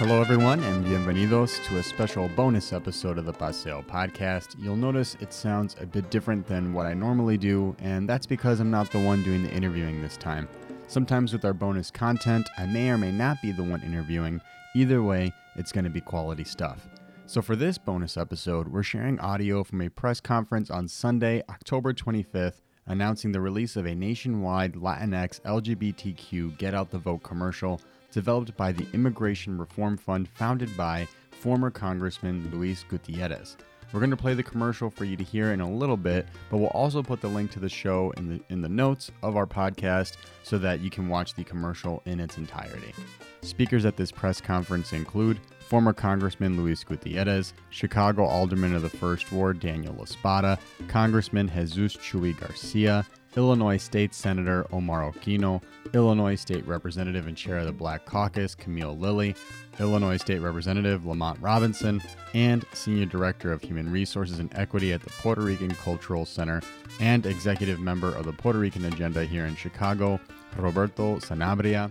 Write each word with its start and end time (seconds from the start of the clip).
Hello, 0.00 0.22
everyone, 0.22 0.60
and 0.60 0.82
bienvenidos 0.82 1.62
to 1.66 1.76
a 1.76 1.82
special 1.82 2.26
bonus 2.28 2.72
episode 2.72 3.18
of 3.18 3.26
the 3.26 3.34
Paseo 3.34 3.82
podcast. 3.82 4.56
You'll 4.58 4.74
notice 4.74 5.14
it 5.20 5.30
sounds 5.30 5.76
a 5.78 5.84
bit 5.84 6.10
different 6.10 6.46
than 6.46 6.72
what 6.72 6.86
I 6.86 6.94
normally 6.94 7.36
do, 7.36 7.76
and 7.80 8.08
that's 8.08 8.24
because 8.24 8.60
I'm 8.60 8.70
not 8.70 8.90
the 8.90 8.98
one 8.98 9.22
doing 9.22 9.42
the 9.42 9.52
interviewing 9.52 10.00
this 10.00 10.16
time. 10.16 10.48
Sometimes 10.86 11.34
with 11.34 11.44
our 11.44 11.52
bonus 11.52 11.90
content, 11.90 12.48
I 12.56 12.64
may 12.64 12.88
or 12.88 12.96
may 12.96 13.12
not 13.12 13.42
be 13.42 13.52
the 13.52 13.62
one 13.62 13.82
interviewing. 13.82 14.40
Either 14.74 15.02
way, 15.02 15.34
it's 15.56 15.70
going 15.70 15.84
to 15.84 15.90
be 15.90 16.00
quality 16.00 16.44
stuff. 16.44 16.88
So, 17.26 17.42
for 17.42 17.54
this 17.54 17.76
bonus 17.76 18.16
episode, 18.16 18.68
we're 18.68 18.82
sharing 18.82 19.20
audio 19.20 19.62
from 19.64 19.82
a 19.82 19.90
press 19.90 20.18
conference 20.18 20.70
on 20.70 20.88
Sunday, 20.88 21.42
October 21.50 21.92
25th, 21.92 22.62
announcing 22.86 23.32
the 23.32 23.40
release 23.42 23.76
of 23.76 23.84
a 23.84 23.94
nationwide 23.94 24.76
Latinx 24.76 25.42
LGBTQ 25.42 26.56
Get 26.56 26.72
Out 26.72 26.90
the 26.90 26.98
Vote 26.98 27.22
commercial 27.22 27.82
developed 28.10 28.56
by 28.56 28.72
the 28.72 28.86
Immigration 28.92 29.58
Reform 29.58 29.96
Fund 29.96 30.28
founded 30.28 30.76
by 30.76 31.06
former 31.30 31.70
Congressman 31.70 32.50
Luis 32.52 32.84
Gutierrez. 32.88 33.56
We're 33.92 34.00
going 34.00 34.10
to 34.10 34.16
play 34.16 34.34
the 34.34 34.42
commercial 34.42 34.88
for 34.88 35.04
you 35.04 35.16
to 35.16 35.24
hear 35.24 35.52
in 35.52 35.60
a 35.60 35.68
little 35.68 35.96
bit, 35.96 36.28
but 36.48 36.58
we'll 36.58 36.68
also 36.68 37.02
put 37.02 37.20
the 37.20 37.28
link 37.28 37.50
to 37.52 37.58
the 37.58 37.68
show 37.68 38.12
in 38.16 38.28
the 38.28 38.40
in 38.48 38.62
the 38.62 38.68
notes 38.68 39.10
of 39.22 39.36
our 39.36 39.46
podcast 39.46 40.16
so 40.44 40.58
that 40.58 40.80
you 40.80 40.90
can 40.90 41.08
watch 41.08 41.34
the 41.34 41.42
commercial 41.42 42.00
in 42.06 42.20
its 42.20 42.38
entirety. 42.38 42.94
Speakers 43.42 43.84
at 43.84 43.96
this 43.96 44.12
press 44.12 44.40
conference 44.40 44.92
include 44.92 45.40
former 45.58 45.92
Congressman 45.92 46.56
Luis 46.56 46.84
Gutierrez, 46.84 47.52
Chicago 47.70 48.24
Alderman 48.24 48.76
of 48.76 48.82
the 48.82 48.90
First 48.90 49.32
Ward 49.32 49.58
Daniel 49.58 49.94
La 49.94 50.04
Spata, 50.04 50.58
Congressman 50.86 51.48
Jesus 51.48 51.96
Chuy 51.96 52.38
Garcia, 52.38 53.04
Illinois 53.36 53.76
State 53.76 54.14
Senator 54.14 54.66
Omar 54.72 55.10
Aquino, 55.10 55.62
Illinois 55.94 56.34
State 56.34 56.66
Representative 56.66 57.26
and 57.26 57.36
Chair 57.36 57.58
of 57.58 57.66
the 57.66 57.72
Black 57.72 58.04
Caucus 58.04 58.54
Camille 58.54 58.96
Lilly, 58.96 59.34
Illinois 59.78 60.16
State 60.16 60.40
Representative 60.40 61.06
Lamont 61.06 61.38
Robinson, 61.40 62.02
and 62.34 62.64
Senior 62.72 63.06
Director 63.06 63.52
of 63.52 63.62
Human 63.62 63.90
Resources 63.90 64.38
and 64.38 64.52
Equity 64.56 64.92
at 64.92 65.02
the 65.02 65.10
Puerto 65.10 65.42
Rican 65.42 65.74
Cultural 65.74 66.26
Center 66.26 66.60
and 67.00 67.26
Executive 67.26 67.80
Member 67.80 68.14
of 68.14 68.26
the 68.26 68.32
Puerto 68.32 68.58
Rican 68.58 68.84
Agenda 68.84 69.24
here 69.24 69.46
in 69.46 69.56
Chicago, 69.56 70.20
Roberto 70.56 71.16
Sanabria. 71.16 71.90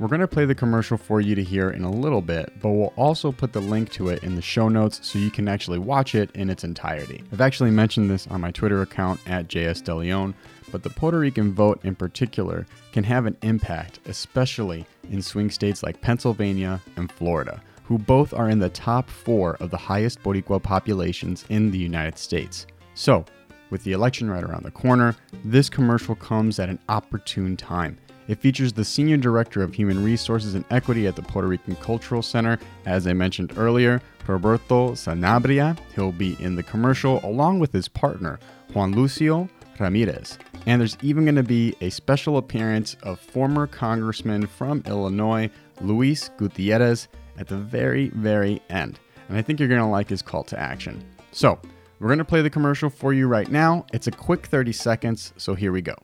We're 0.00 0.08
going 0.08 0.22
to 0.22 0.26
play 0.26 0.46
the 0.46 0.54
commercial 0.54 0.96
for 0.96 1.20
you 1.20 1.34
to 1.34 1.44
hear 1.44 1.68
in 1.68 1.84
a 1.84 1.90
little 1.90 2.22
bit, 2.22 2.54
but 2.62 2.70
we'll 2.70 2.94
also 2.96 3.30
put 3.30 3.52
the 3.52 3.60
link 3.60 3.90
to 3.90 4.08
it 4.08 4.24
in 4.24 4.34
the 4.34 4.40
show 4.40 4.70
notes 4.70 4.98
so 5.02 5.18
you 5.18 5.30
can 5.30 5.46
actually 5.46 5.78
watch 5.78 6.14
it 6.14 6.30
in 6.34 6.48
its 6.48 6.64
entirety. 6.64 7.22
I've 7.30 7.42
actually 7.42 7.70
mentioned 7.70 8.08
this 8.08 8.26
on 8.28 8.40
my 8.40 8.50
Twitter 8.50 8.80
account 8.80 9.20
at 9.26 9.48
JSDeLeon, 9.48 10.32
but 10.72 10.82
the 10.82 10.88
Puerto 10.88 11.18
Rican 11.18 11.52
vote 11.52 11.80
in 11.84 11.94
particular 11.94 12.66
can 12.92 13.04
have 13.04 13.26
an 13.26 13.36
impact, 13.42 14.00
especially 14.06 14.86
in 15.10 15.20
swing 15.20 15.50
states 15.50 15.82
like 15.82 16.00
Pennsylvania 16.00 16.80
and 16.96 17.12
Florida, 17.12 17.60
who 17.84 17.98
both 17.98 18.32
are 18.32 18.48
in 18.48 18.58
the 18.58 18.70
top 18.70 19.10
four 19.10 19.58
of 19.60 19.70
the 19.70 19.76
highest 19.76 20.22
Boricua 20.22 20.62
populations 20.62 21.44
in 21.50 21.70
the 21.70 21.78
United 21.78 22.16
States. 22.16 22.66
So, 22.94 23.26
with 23.68 23.84
the 23.84 23.92
election 23.92 24.30
right 24.30 24.44
around 24.44 24.64
the 24.64 24.70
corner, 24.70 25.14
this 25.44 25.68
commercial 25.68 26.14
comes 26.14 26.58
at 26.58 26.70
an 26.70 26.78
opportune 26.88 27.54
time. 27.54 27.98
It 28.30 28.38
features 28.38 28.72
the 28.72 28.84
Senior 28.84 29.16
Director 29.16 29.60
of 29.60 29.74
Human 29.74 30.04
Resources 30.04 30.54
and 30.54 30.64
Equity 30.70 31.08
at 31.08 31.16
the 31.16 31.22
Puerto 31.22 31.48
Rican 31.48 31.74
Cultural 31.74 32.22
Center, 32.22 32.60
as 32.86 33.08
I 33.08 33.12
mentioned 33.12 33.54
earlier, 33.56 34.00
Roberto 34.24 34.92
Sanabria. 34.92 35.76
He'll 35.96 36.12
be 36.12 36.36
in 36.40 36.54
the 36.54 36.62
commercial 36.62 37.18
along 37.26 37.58
with 37.58 37.72
his 37.72 37.88
partner, 37.88 38.38
Juan 38.72 38.92
Lucio 38.92 39.48
Ramirez. 39.80 40.38
And 40.66 40.80
there's 40.80 40.96
even 41.02 41.24
going 41.24 41.34
to 41.34 41.42
be 41.42 41.74
a 41.80 41.90
special 41.90 42.36
appearance 42.36 42.96
of 43.02 43.18
former 43.18 43.66
Congressman 43.66 44.46
from 44.46 44.84
Illinois, 44.86 45.50
Luis 45.80 46.30
Gutierrez, 46.36 47.08
at 47.36 47.48
the 47.48 47.56
very, 47.56 48.10
very 48.10 48.62
end. 48.70 49.00
And 49.28 49.38
I 49.38 49.42
think 49.42 49.58
you're 49.58 49.68
going 49.68 49.80
to 49.80 49.86
like 49.88 50.08
his 50.08 50.22
call 50.22 50.44
to 50.44 50.56
action. 50.56 51.04
So, 51.32 51.58
we're 51.98 52.06
going 52.06 52.18
to 52.18 52.24
play 52.24 52.42
the 52.42 52.48
commercial 52.48 52.90
for 52.90 53.12
you 53.12 53.26
right 53.26 53.50
now. 53.50 53.86
It's 53.92 54.06
a 54.06 54.12
quick 54.12 54.46
30 54.46 54.70
seconds, 54.70 55.32
so 55.36 55.56
here 55.56 55.72
we 55.72 55.82
go. 55.82 55.96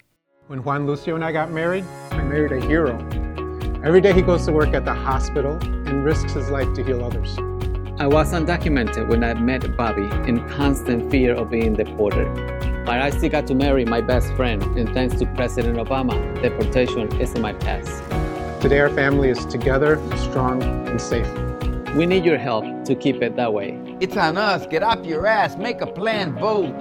When 0.49 0.63
Juan 0.63 0.87
Lucio 0.87 1.17
and 1.17 1.25
I 1.25 1.33
got 1.33 1.51
married, 1.51 1.85
I 2.13 2.23
married 2.23 2.53
a 2.53 2.65
hero. 2.65 2.97
Every 3.83 4.01
day 4.01 4.13
he 4.13 4.23
goes 4.23 4.47
to 4.47 4.53
work 4.53 4.75
at 4.75 4.85
the 4.85 4.95
hospital 4.95 5.55
and 5.61 6.05
risks 6.05 6.35
his 6.35 6.51
life 6.51 6.73
to 6.75 6.85
heal 6.85 7.05
others. 7.05 7.37
I 7.99 8.07
was 8.07 8.33
undocumented 8.33 9.09
when 9.09 9.25
I 9.25 9.35
met 9.35 9.77
Bobby 9.77 10.05
in 10.31 10.49
constant 10.51 11.11
fear 11.11 11.35
of 11.35 11.51
being 11.51 11.75
deported. 11.75 12.33
But 12.87 13.01
I 13.01 13.11
still 13.11 13.29
got 13.29 13.49
to 13.49 13.57
marry 13.57 13.85
my 13.85 14.01
best 14.01 14.33
friend, 14.35 14.63
and 14.79 14.89
thanks 14.95 15.17
to 15.17 15.27
President 15.35 15.79
Obama, 15.79 16.41
deportation 16.41 17.13
isn't 17.21 17.43
my 17.43 17.53
past. 17.53 18.05
Today 18.63 18.79
our 18.79 18.91
family 18.91 19.31
is 19.31 19.45
together, 19.47 20.01
strong, 20.17 20.63
and 20.63 21.01
safe. 21.01 21.29
We 21.97 22.07
need 22.07 22.25
your 22.25 22.39
help 22.39 22.85
to 22.85 22.95
keep 22.95 23.21
it 23.21 23.35
that 23.35 23.53
way. 23.53 23.81
It's 23.99 24.17
on 24.17 24.39
us. 24.39 24.65
Get 24.69 24.85
off 24.85 25.05
your 25.05 25.27
ass. 25.27 25.57
Make 25.57 25.81
a 25.81 25.89
plan. 25.89 26.39
Vote. 26.39 26.79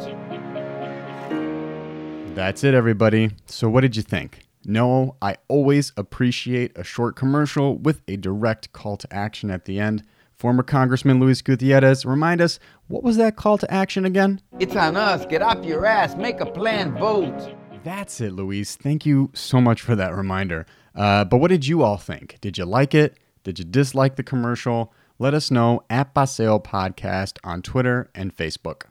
That's 2.35 2.65
it, 2.65 2.73
everybody. 2.73 3.31
So, 3.45 3.69
what 3.69 3.79
did 3.79 3.95
you 3.95 4.01
think? 4.01 4.41
No, 4.65 5.15
I 5.21 5.37
always 5.47 5.93
appreciate 5.95 6.77
a 6.77 6.83
short 6.83 7.15
commercial 7.15 7.77
with 7.77 8.01
a 8.09 8.17
direct 8.17 8.73
call 8.73 8.97
to 8.97 9.13
action 9.13 9.49
at 9.49 9.63
the 9.63 9.79
end. 9.79 10.03
Former 10.33 10.61
Congressman 10.61 11.21
Luis 11.21 11.41
Gutierrez, 11.41 12.05
remind 12.05 12.41
us, 12.41 12.59
what 12.89 13.03
was 13.03 13.15
that 13.15 13.37
call 13.37 13.57
to 13.59 13.73
action 13.73 14.03
again? 14.03 14.41
It's 14.59 14.75
on 14.75 14.97
us. 14.97 15.25
Get 15.25 15.41
off 15.41 15.63
your 15.63 15.85
ass. 15.85 16.17
Make 16.17 16.41
a 16.41 16.45
plan. 16.45 16.97
Vote. 16.97 17.55
That's 17.85 18.19
it, 18.19 18.33
Luis. 18.33 18.75
Thank 18.75 19.05
you 19.05 19.31
so 19.33 19.61
much 19.61 19.81
for 19.81 19.95
that 19.95 20.13
reminder. 20.13 20.65
Uh, 20.93 21.23
but 21.23 21.37
what 21.37 21.51
did 21.51 21.65
you 21.65 21.83
all 21.83 21.97
think? 21.97 22.37
Did 22.41 22.57
you 22.57 22.65
like 22.65 22.93
it? 22.93 23.17
Did 23.45 23.59
you 23.59 23.65
dislike 23.65 24.17
the 24.17 24.23
commercial? 24.23 24.93
Let 25.19 25.33
us 25.33 25.51
know 25.51 25.83
at 25.89 26.13
Paseo 26.13 26.59
Podcast 26.59 27.37
on 27.45 27.61
Twitter 27.61 28.09
and 28.13 28.35
Facebook. 28.35 28.87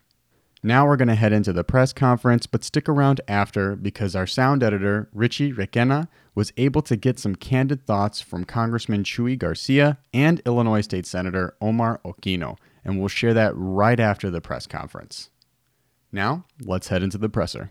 Now 0.67 0.87
we're 0.87 0.97
going 0.97 1.09
to 1.09 1.15
head 1.15 1.35
into 1.35 1.53
the 1.53 1.63
press 1.63 1.93
conference, 1.93 2.47
but 2.47 2.65
stick 2.65 2.89
around 2.89 3.21
after 3.29 3.77
because 3.77 4.17
our 4.17 4.27
sound 4.27 4.63
editor, 4.63 5.11
Richie 5.13 5.53
Requena, 5.53 6.09
was 6.35 6.55
able 6.57 6.81
to 6.81 6.97
get 6.97 7.19
some 7.19 7.35
candid 7.35 7.87
thoughts 7.87 8.23
from 8.23 8.45
Congressman 8.45 9.05
Chuy 9.05 9.39
Garcia 9.39 9.99
and 10.15 10.41
Illinois 10.47 10.81
State 10.81 11.05
Senator 11.05 11.55
Omar 11.61 12.01
Aquino, 12.03 12.57
and 12.83 12.99
we'll 12.99 13.09
share 13.09 13.35
that 13.35 13.53
right 13.55 14.01
after 14.01 14.31
the 14.31 14.41
press 14.41 14.67
conference. 14.67 15.29
Now, 16.11 16.47
let's 16.63 16.89
head 16.89 17.03
into 17.03 17.19
the 17.19 17.29
presser. 17.29 17.71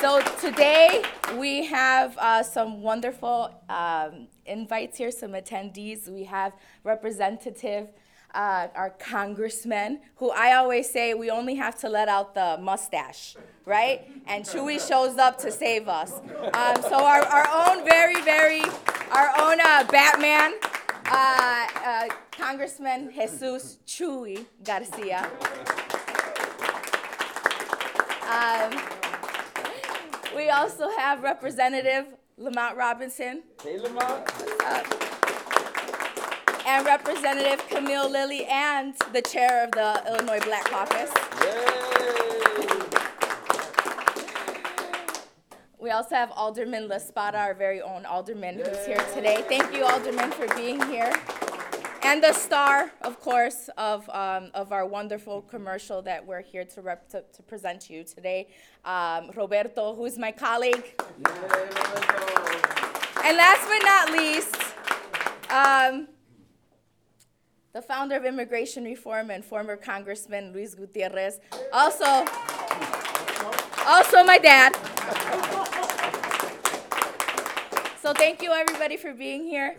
So 0.00 0.20
today 0.40 1.02
we 1.36 1.66
have 1.66 2.16
uh, 2.16 2.44
some 2.44 2.80
wonderful 2.80 3.52
um, 3.68 4.28
invites 4.46 4.98
here, 4.98 5.10
some 5.10 5.32
attendees. 5.32 6.08
We 6.08 6.22
have 6.24 6.52
Representative 6.84 7.88
uh, 8.34 8.68
our 8.74 8.90
congressmen, 8.90 10.00
who 10.16 10.30
I 10.30 10.54
always 10.54 10.90
say 10.90 11.14
we 11.14 11.30
only 11.30 11.54
have 11.56 11.78
to 11.80 11.88
let 11.88 12.08
out 12.08 12.34
the 12.34 12.58
mustache, 12.60 13.36
right? 13.66 14.08
And 14.26 14.44
Chuy 14.44 14.86
shows 14.86 15.18
up 15.18 15.38
to 15.38 15.50
save 15.50 15.88
us. 15.88 16.12
Um, 16.54 16.82
so 16.82 17.04
our, 17.04 17.22
our 17.22 17.68
own 17.68 17.84
very, 17.84 18.20
very, 18.22 18.62
our 19.10 19.30
own 19.38 19.60
uh, 19.60 19.84
Batman, 19.90 20.54
uh, 21.06 21.66
uh 21.84 22.08
Congressman 22.30 23.12
Jesus 23.12 23.78
Chuy 23.86 24.46
Garcia. 24.64 25.30
Um, 28.32 28.80
we 30.34 30.48
also 30.48 30.88
have 30.96 31.22
Representative 31.22 32.06
Lamont 32.38 32.76
Robinson. 32.76 33.42
Hey, 33.62 33.78
Lamont 33.78 34.26
and 36.66 36.86
Representative 36.86 37.66
Camille 37.68 38.10
Lilly 38.10 38.44
and 38.46 38.94
the 39.12 39.22
chair 39.22 39.64
of 39.64 39.72
the 39.72 40.02
Illinois 40.06 40.40
Black 40.40 40.64
Caucus. 40.64 41.10
We 45.78 45.90
also 45.90 46.14
have 46.14 46.30
Alderman 46.30 46.86
La 46.86 46.98
Spata, 46.98 47.34
our 47.38 47.54
very 47.54 47.82
own 47.82 48.06
alderman, 48.06 48.56
who's 48.56 48.86
here 48.86 49.04
today. 49.12 49.44
Thank 49.48 49.74
you, 49.74 49.84
Alderman, 49.84 50.30
for 50.30 50.46
being 50.54 50.80
here. 50.86 51.12
And 52.04 52.22
the 52.22 52.32
star, 52.32 52.92
of 53.02 53.20
course, 53.20 53.68
of, 53.76 54.08
um, 54.10 54.50
of 54.54 54.70
our 54.70 54.86
wonderful 54.86 55.42
commercial 55.42 56.00
that 56.02 56.24
we're 56.24 56.42
here 56.42 56.64
to, 56.64 56.82
rep- 56.82 57.08
to, 57.10 57.24
to 57.32 57.42
present 57.42 57.80
to 57.82 57.92
you 57.94 58.04
today, 58.04 58.48
um, 58.84 59.30
Roberto, 59.34 59.94
who's 59.94 60.18
my 60.18 60.30
colleague. 60.30 60.94
And 63.24 63.36
last 63.36 63.68
but 63.68 63.82
not 63.84 64.10
least, 64.12 64.56
um, 65.50 66.08
the 67.72 67.80
founder 67.80 68.16
of 68.16 68.24
immigration 68.26 68.84
reform 68.84 69.30
and 69.30 69.42
former 69.42 69.76
Congressman 69.76 70.52
Luis 70.52 70.74
Gutierrez, 70.74 71.40
also, 71.72 72.04
also 73.86 74.22
my 74.24 74.38
dad. 74.38 74.76
So 78.02 78.12
thank 78.12 78.42
you 78.42 78.50
everybody 78.52 78.98
for 78.98 79.14
being 79.14 79.44
here. 79.44 79.76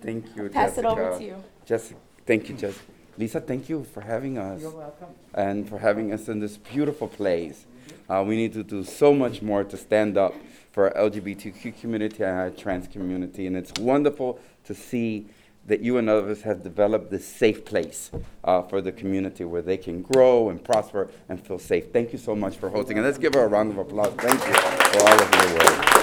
Thank 0.00 0.36
you. 0.36 0.50
Pass 0.50 0.76
Jessica. 0.76 0.86
it 0.86 0.90
over 0.90 1.18
to 1.18 1.24
you. 1.24 1.44
Jessica, 1.66 1.98
thank 2.26 2.48
you, 2.48 2.54
Jessica. 2.54 2.84
Lisa, 3.18 3.40
thank 3.40 3.68
you 3.68 3.82
for 3.82 4.02
having 4.02 4.38
us. 4.38 4.60
You're 4.60 4.70
welcome. 4.70 5.08
And 5.34 5.68
for 5.68 5.78
having 5.78 6.12
us 6.12 6.28
in 6.28 6.38
this 6.38 6.56
beautiful 6.56 7.08
place. 7.08 7.66
Uh, 8.08 8.24
we 8.26 8.36
need 8.36 8.52
to 8.52 8.62
do 8.62 8.84
so 8.84 9.12
much 9.12 9.42
more 9.42 9.64
to 9.64 9.76
stand 9.76 10.16
up 10.16 10.34
for 10.70 10.96
our 10.96 11.10
LGBTQ 11.10 11.80
community 11.80 12.22
and 12.22 12.38
our 12.38 12.50
trans 12.50 12.86
community. 12.86 13.48
And 13.48 13.56
it's 13.56 13.72
wonderful 13.80 14.38
to 14.64 14.74
see 14.74 15.26
that 15.70 15.80
you 15.80 15.98
and 15.98 16.10
others 16.10 16.42
have 16.42 16.64
developed 16.64 17.12
this 17.12 17.24
safe 17.24 17.64
place 17.64 18.10
uh, 18.42 18.60
for 18.60 18.80
the 18.80 18.90
community 18.90 19.44
where 19.44 19.62
they 19.62 19.76
can 19.76 20.02
grow 20.02 20.50
and 20.50 20.64
prosper 20.64 21.08
and 21.28 21.40
feel 21.40 21.60
safe. 21.60 21.92
Thank 21.92 22.12
you 22.12 22.18
so 22.18 22.34
much 22.34 22.56
for 22.56 22.68
hosting. 22.68 22.98
And 22.98 23.06
let's 23.06 23.18
give 23.18 23.34
her 23.34 23.44
a 23.44 23.46
round 23.46 23.70
of 23.70 23.78
applause. 23.78 24.12
Thank 24.14 24.44
you 24.48 24.52
for 24.52 25.00
all 25.08 25.22
of 25.22 25.32
your 25.32 25.54
work. 25.54 26.00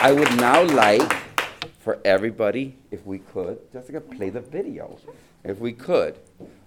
I 0.00 0.12
would 0.12 0.36
now 0.36 0.64
like 0.64 1.10
for 1.80 1.98
everybody, 2.04 2.76
if 2.90 3.06
we 3.06 3.20
could, 3.20 3.58
Jessica, 3.72 4.02
play 4.02 4.28
the 4.28 4.42
video, 4.42 4.98
if 5.42 5.58
we 5.58 5.72
could. 5.72 6.18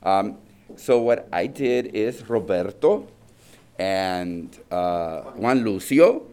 Um, 0.02 0.40
so 0.76 1.00
what 1.00 1.30
I 1.32 1.46
did 1.46 1.94
is 1.94 2.28
Roberto 2.28 3.08
and 3.78 4.58
uh, 4.72 5.22
Juan 5.36 5.64
Lucio. 5.64 6.24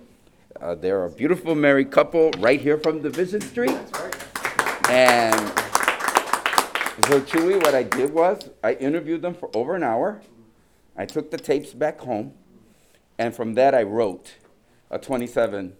Uh, 0.58 0.74
they're 0.74 1.04
a 1.04 1.10
beautiful 1.10 1.54
married 1.54 1.90
couple 1.90 2.30
right 2.38 2.58
here 2.58 2.78
from 2.78 3.02
Division 3.02 3.42
Street. 3.42 3.76
And 4.88 5.34
so, 7.06 7.20
Chuy, 7.20 7.62
what 7.62 7.74
I 7.74 7.82
did 7.82 8.12
was 8.12 8.48
I 8.64 8.72
interviewed 8.74 9.20
them 9.20 9.34
for 9.34 9.50
over 9.54 9.74
an 9.74 9.82
hour. 9.82 10.22
I 10.96 11.04
took 11.04 11.30
the 11.30 11.36
tapes 11.36 11.74
back 11.74 12.00
home, 12.00 12.32
and 13.18 13.34
from 13.34 13.54
that 13.54 13.74
I 13.74 13.82
wrote 13.82 14.34
a 14.90 14.98
27 14.98 15.74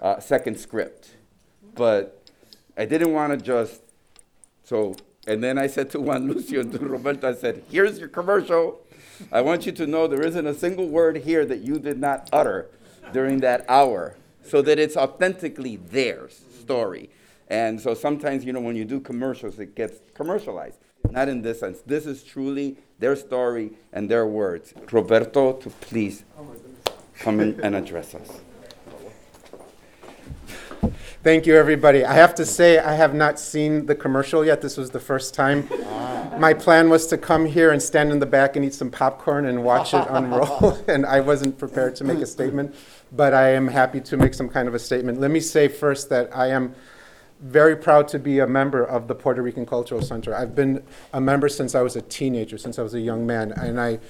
uh, 0.00 0.20
second 0.20 0.58
script. 0.58 1.16
But 1.74 2.22
I 2.76 2.86
didn't 2.86 3.12
want 3.12 3.32
to 3.32 3.36
just 3.36 3.82
so. 4.64 4.96
And 5.26 5.44
then 5.44 5.58
I 5.58 5.66
said 5.66 5.90
to 5.90 6.00
Juan 6.00 6.26
Lucio 6.32 6.60
and 6.60 6.72
to 6.72 6.78
Roberto, 6.78 7.30
I 7.30 7.34
said, 7.34 7.62
"Here's 7.70 7.98
your 7.98 8.08
commercial. 8.08 8.80
I 9.30 9.42
want 9.42 9.66
you 9.66 9.72
to 9.72 9.86
know 9.86 10.06
there 10.06 10.26
isn't 10.26 10.46
a 10.46 10.54
single 10.54 10.88
word 10.88 11.18
here 11.18 11.44
that 11.44 11.58
you 11.58 11.78
did 11.78 12.00
not 12.00 12.30
utter 12.32 12.70
during 13.12 13.40
that 13.40 13.66
hour, 13.68 14.16
so 14.42 14.62
that 14.62 14.78
it's 14.78 14.96
authentically 14.96 15.76
their 15.76 16.30
story." 16.30 17.10
And 17.48 17.80
so 17.80 17.94
sometimes, 17.94 18.44
you 18.44 18.52
know, 18.52 18.60
when 18.60 18.76
you 18.76 18.84
do 18.84 19.00
commercials, 19.00 19.58
it 19.58 19.74
gets 19.74 20.00
commercialized. 20.14 20.78
Not 21.10 21.28
in 21.28 21.42
this 21.42 21.60
sense. 21.60 21.80
This 21.86 22.06
is 22.06 22.22
truly 22.22 22.76
their 22.98 23.16
story 23.16 23.72
and 23.92 24.10
their 24.10 24.26
words. 24.26 24.74
Roberto, 24.92 25.54
to 25.54 25.70
please 25.70 26.24
come 27.18 27.40
in 27.40 27.58
and 27.60 27.74
address 27.74 28.14
us. 28.14 28.40
Thank 31.24 31.46
you, 31.46 31.56
everybody. 31.56 32.04
I 32.04 32.12
have 32.12 32.34
to 32.36 32.46
say, 32.46 32.78
I 32.78 32.94
have 32.94 33.12
not 33.12 33.40
seen 33.40 33.86
the 33.86 33.94
commercial 33.94 34.44
yet. 34.44 34.60
This 34.60 34.76
was 34.76 34.90
the 34.90 35.00
first 35.00 35.34
time. 35.34 35.68
Ah. 35.84 36.36
My 36.38 36.54
plan 36.54 36.88
was 36.88 37.08
to 37.08 37.18
come 37.18 37.44
here 37.44 37.72
and 37.72 37.82
stand 37.82 38.12
in 38.12 38.20
the 38.20 38.26
back 38.26 38.54
and 38.54 38.64
eat 38.64 38.72
some 38.72 38.90
popcorn 38.90 39.46
and 39.46 39.64
watch 39.64 39.94
it 39.94 40.06
unroll, 40.10 40.78
and 40.86 41.04
I 41.04 41.18
wasn't 41.20 41.58
prepared 41.58 41.96
to 41.96 42.04
make 42.04 42.18
a 42.18 42.26
statement, 42.26 42.74
but 43.10 43.34
I 43.34 43.50
am 43.50 43.66
happy 43.66 44.00
to 44.02 44.16
make 44.16 44.32
some 44.32 44.48
kind 44.48 44.68
of 44.68 44.74
a 44.74 44.78
statement. 44.78 45.20
Let 45.20 45.32
me 45.32 45.40
say 45.40 45.66
first 45.66 46.08
that 46.10 46.34
I 46.36 46.48
am 46.48 46.74
very 47.40 47.76
proud 47.76 48.08
to 48.08 48.18
be 48.18 48.40
a 48.40 48.46
member 48.46 48.82
of 48.82 49.06
the 49.06 49.14
Puerto 49.14 49.42
Rican 49.42 49.64
Cultural 49.64 50.02
Center. 50.02 50.34
I've 50.34 50.54
been 50.54 50.82
a 51.12 51.20
member 51.20 51.48
since 51.48 51.74
I 51.74 51.82
was 51.82 51.94
a 51.94 52.02
teenager, 52.02 52.58
since 52.58 52.78
I 52.78 52.82
was 52.82 52.94
a 52.94 53.00
young 53.00 53.26
man, 53.26 53.52
and 53.52 53.80
I 53.80 54.00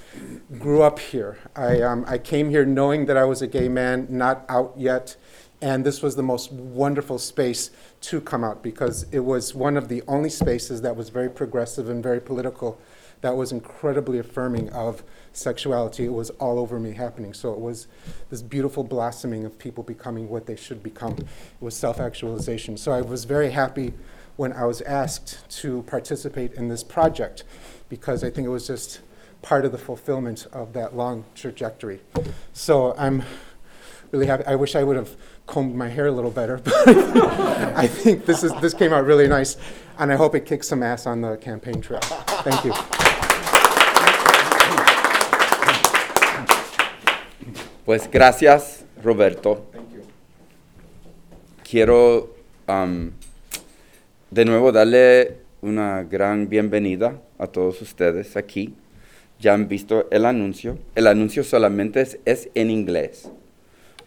grew 0.57 0.81
up 0.81 0.99
here. 0.99 1.37
I, 1.55 1.81
um, 1.81 2.05
I 2.07 2.17
came 2.17 2.49
here 2.49 2.65
knowing 2.65 3.05
that 3.05 3.17
I 3.17 3.25
was 3.25 3.41
a 3.41 3.47
gay 3.47 3.69
man, 3.69 4.07
not 4.09 4.45
out 4.49 4.73
yet, 4.75 5.15
and 5.61 5.85
this 5.85 6.01
was 6.01 6.15
the 6.15 6.23
most 6.23 6.51
wonderful 6.51 7.19
space 7.19 7.69
to 8.01 8.21
come 8.21 8.43
out 8.43 8.63
because 8.63 9.05
it 9.11 9.19
was 9.19 9.53
one 9.53 9.77
of 9.77 9.89
the 9.89 10.01
only 10.07 10.29
spaces 10.29 10.81
that 10.81 10.95
was 10.95 11.09
very 11.09 11.29
progressive 11.29 11.89
and 11.89 12.01
very 12.01 12.21
political, 12.21 12.79
that 13.21 13.35
was 13.35 13.51
incredibly 13.51 14.17
affirming 14.17 14.69
of 14.69 15.03
sexuality. 15.33 16.05
It 16.05 16.13
was 16.13 16.29
all 16.31 16.59
over 16.59 16.79
me 16.79 16.93
happening. 16.93 17.33
So 17.33 17.53
it 17.53 17.59
was 17.59 17.87
this 18.29 18.41
beautiful 18.41 18.83
blossoming 18.83 19.45
of 19.45 19.57
people 19.57 19.83
becoming 19.83 20.29
what 20.29 20.45
they 20.45 20.55
should 20.55 20.83
become. 20.83 21.13
It 21.13 21.25
was 21.59 21.75
self 21.75 21.99
actualization. 21.99 22.77
So 22.77 22.91
I 22.91 23.01
was 23.01 23.25
very 23.25 23.51
happy 23.51 23.93
when 24.35 24.53
I 24.53 24.65
was 24.65 24.81
asked 24.81 25.49
to 25.59 25.83
participate 25.83 26.53
in 26.53 26.69
this 26.69 26.83
project 26.83 27.43
because 27.89 28.23
I 28.23 28.29
think 28.29 28.45
it 28.45 28.51
was 28.51 28.67
just 28.67 29.01
part 29.41 29.65
of 29.65 29.71
the 29.71 29.77
fulfillment 29.77 30.47
of 30.51 30.73
that 30.73 30.95
long 30.95 31.25
trajectory. 31.35 32.01
So 32.53 32.95
I'm 32.97 33.23
really 34.11 34.27
happy. 34.27 34.45
I 34.45 34.55
wish 34.55 34.75
I 34.75 34.83
would 34.83 34.95
have 34.95 35.15
combed 35.45 35.75
my 35.75 35.89
hair 35.89 36.07
a 36.07 36.11
little 36.11 36.31
better, 36.31 36.57
but 36.63 36.87
I 36.87 37.87
think 37.87 38.25
this 38.25 38.43
is 38.43 38.53
this 38.61 38.73
came 38.73 38.93
out 38.93 39.05
really 39.05 39.27
nice, 39.27 39.57
and 39.97 40.11
I 40.11 40.15
hope 40.15 40.35
it 40.35 40.45
kicks 40.45 40.67
some 40.67 40.83
ass 40.83 41.05
on 41.05 41.21
the 41.21 41.37
campaign 41.37 41.81
trail. 41.81 42.01
Thank 42.01 42.65
you. 42.65 43.08
Pues 47.89 48.07
gracias, 48.11 48.85
Roberto. 49.03 49.65
Quiero 51.67 52.35
um, 52.67 53.09
de 54.29 54.45
nuevo 54.45 54.71
darle 54.71 55.37
una 55.63 56.03
gran 56.03 56.47
bienvenida 56.47 57.19
a 57.39 57.47
todos 57.47 57.81
ustedes 57.81 58.37
aquí. 58.37 58.75
Ya 59.39 59.55
han 59.55 59.67
visto 59.67 60.07
el 60.11 60.27
anuncio. 60.27 60.77
El 60.93 61.07
anuncio 61.07 61.43
solamente 61.43 62.01
es, 62.01 62.19
es 62.25 62.51
en 62.53 62.69
inglés. 62.69 63.27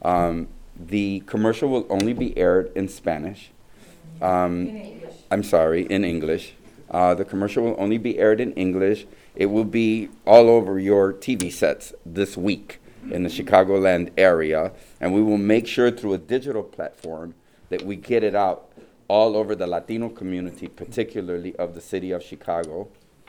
Um, 0.00 0.46
the 0.78 1.24
commercial 1.26 1.68
will 1.68 1.86
only 1.88 2.12
be 2.12 2.32
aired 2.36 2.70
in 2.76 2.88
Spanish. 2.88 3.50
Um, 4.20 4.68
In 4.68 4.76
English. 4.76 5.14
I'm 5.28 5.42
sorry, 5.42 5.88
in 5.90 6.04
English. 6.04 6.54
Uh, 6.88 7.16
the 7.16 7.24
commercial 7.24 7.64
will 7.64 7.76
only 7.78 7.98
be 7.98 8.20
aired 8.20 8.40
in 8.40 8.52
English. 8.52 9.08
It 9.34 9.46
will 9.46 9.64
be 9.64 10.08
all 10.24 10.48
over 10.48 10.78
your 10.78 11.12
TV 11.12 11.50
sets 11.50 11.92
this 12.06 12.36
week 12.36 12.78
in 13.10 13.22
the 13.22 13.28
Chicagoland 13.28 14.10
area, 14.16 14.72
and 15.00 15.12
we 15.12 15.22
will 15.22 15.38
make 15.38 15.66
sure 15.66 15.90
through 15.90 16.14
a 16.14 16.18
digital 16.18 16.62
platform 16.62 17.34
that 17.68 17.82
we 17.82 17.96
get 17.96 18.22
it 18.22 18.34
out 18.34 18.70
all 19.08 19.36
over 19.36 19.54
the 19.54 19.66
Latino 19.66 20.08
community, 20.08 20.68
particularly 20.68 21.54
of 21.56 21.74
the 21.74 21.80
city 21.80 22.12
of 22.12 22.22
Chicago. 22.22 22.88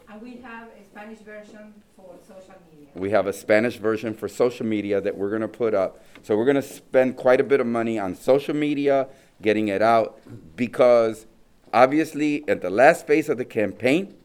And 0.10 0.22
we 0.22 0.38
have 0.38 0.68
a 0.80 0.84
Spanish 0.86 1.20
version 1.20 1.74
for 1.96 2.16
social 2.28 2.56
media. 2.72 2.88
We 2.96 3.10
have 3.10 3.28
a 3.28 3.34
Spanish 3.34 3.78
version 3.78 4.14
for 4.14 4.28
social 4.28 4.66
media 4.66 5.02
that 5.02 5.18
we're 5.18 5.30
going 5.30 5.42
to 5.42 5.48
put 5.48 5.74
up. 5.74 6.04
So 6.22 6.38
we're 6.38 6.46
going 6.46 6.56
to 6.56 6.62
spend 6.62 7.18
quite 7.18 7.42
a 7.42 7.44
bit 7.44 7.60
of 7.60 7.68
money 7.68 7.98
on 7.98 8.16
social 8.16 8.56
media, 8.56 9.08
getting 9.42 9.70
it 9.70 9.82
out, 9.82 10.20
because 10.56 11.26
obviously 11.74 12.48
at 12.48 12.62
the 12.62 12.70
last 12.70 13.08
phase 13.08 13.28
of 13.30 13.38
the 13.38 13.46
campaign, 13.46 14.16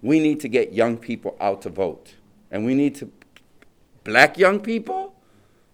we 0.00 0.20
need 0.20 0.40
to 0.40 0.48
get 0.48 0.72
young 0.72 0.96
people 0.96 1.36
out 1.40 1.62
to 1.62 1.68
vote. 1.68 2.14
And 2.50 2.64
we 2.64 2.74
need 2.74 2.94
to, 2.96 3.10
black 4.06 4.38
young 4.38 4.60
people, 4.60 5.14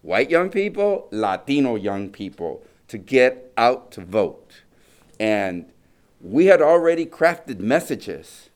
white 0.03 0.31
young 0.31 0.51
people, 0.51 1.07
Latino 1.13 1.77
young 1.77 2.09
people, 2.09 2.65
to 2.89 2.99
get 2.99 3.53
out 3.57 3.93
to 3.93 4.01
vote. 4.05 4.63
And 5.21 5.67
we 6.21 6.47
had 6.47 6.61
already 6.61 7.07
crafted 7.07 7.61
messages 7.61 8.51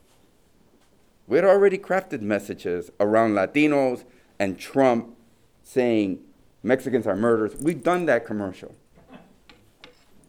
we 1.28 1.36
had 1.36 1.44
already 1.44 1.78
crafted 1.78 2.20
messages 2.20 2.90
around 3.00 3.34
Latinos 3.34 4.04
and 4.38 4.58
Trump 4.58 5.16
saying 5.62 6.20
Mexicans 6.62 7.06
are 7.06 7.16
murderers. 7.16 7.56
We've 7.60 7.82
done 7.82 8.06
that 8.06 8.24
commercial. 8.24 8.74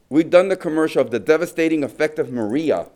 We've 0.10 0.30
done 0.30 0.48
the 0.48 0.56
commercial 0.56 1.02
of 1.02 1.12
the 1.12 1.20
devastating 1.20 1.84
effect 1.84 2.18
of 2.18 2.32
Maria 2.32 2.88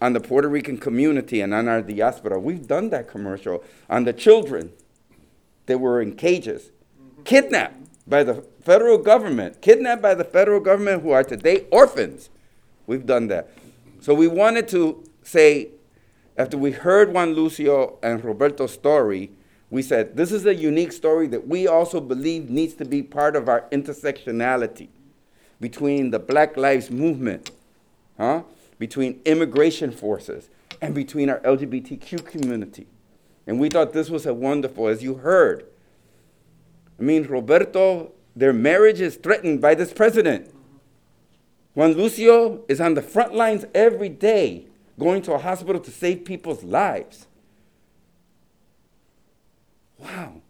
on 0.00 0.12
the 0.12 0.20
Puerto 0.20 0.48
Rican 0.48 0.78
community 0.78 1.40
and 1.40 1.54
on 1.54 1.68
our 1.68 1.82
diaspora. 1.82 2.38
We've 2.38 2.66
done 2.66 2.90
that 2.90 3.08
commercial 3.08 3.64
on 3.88 4.04
the 4.04 4.12
children 4.12 4.72
that 5.66 5.78
were 5.78 6.00
in 6.00 6.14
cages, 6.16 6.70
kidnapped 7.24 7.74
by 8.06 8.22
the 8.22 8.44
federal 8.62 8.98
government, 8.98 9.60
kidnapped 9.60 10.02
by 10.02 10.14
the 10.14 10.24
federal 10.24 10.60
government 10.60 11.02
who 11.02 11.10
are 11.10 11.24
today 11.24 11.66
orphans. 11.70 12.30
We've 12.86 13.06
done 13.06 13.28
that. 13.28 13.50
So 14.00 14.14
we 14.14 14.28
wanted 14.28 14.68
to 14.68 15.04
say, 15.22 15.70
after 16.36 16.56
we 16.56 16.72
heard 16.72 17.12
Juan 17.12 17.34
Lucio 17.34 17.98
and 18.02 18.24
Roberto's 18.24 18.72
story, 18.72 19.32
we 19.70 19.82
said, 19.82 20.16
this 20.16 20.30
is 20.30 20.46
a 20.46 20.54
unique 20.54 20.92
story 20.92 21.26
that 21.28 21.48
we 21.48 21.66
also 21.66 22.00
believe 22.00 22.48
needs 22.48 22.74
to 22.74 22.84
be 22.84 23.02
part 23.02 23.34
of 23.34 23.48
our 23.48 23.62
intersectionality 23.70 24.88
between 25.60 26.10
the 26.10 26.18
Black 26.18 26.56
Lives 26.56 26.90
Movement, 26.90 27.50
huh? 28.16 28.42
between 28.78 29.20
immigration 29.24 29.90
forces, 29.90 30.50
and 30.80 30.94
between 30.94 31.30
our 31.30 31.40
LGBTQ 31.40 32.24
community. 32.26 32.86
And 33.46 33.60
we 33.60 33.68
thought 33.68 33.92
this 33.92 34.10
was 34.10 34.26
a 34.26 34.34
wonderful, 34.34 34.88
as 34.88 35.02
you 35.02 35.14
heard. 35.14 35.64
I 36.98 37.02
mean, 37.02 37.24
Roberto, 37.24 38.12
their 38.34 38.52
marriage 38.52 39.00
is 39.00 39.16
threatened 39.16 39.60
by 39.60 39.74
this 39.74 39.92
president. 39.92 40.52
Juan 41.74 41.92
Lucio 41.92 42.64
is 42.68 42.80
on 42.80 42.94
the 42.94 43.02
front 43.02 43.34
lines 43.34 43.66
every 43.74 44.08
day 44.08 44.66
going 44.98 45.22
to 45.22 45.32
a 45.32 45.38
hospital 45.38 45.80
to 45.80 45.90
save 45.90 46.24
people's 46.24 46.64
lives. 46.64 47.26
Wow. 49.98 50.40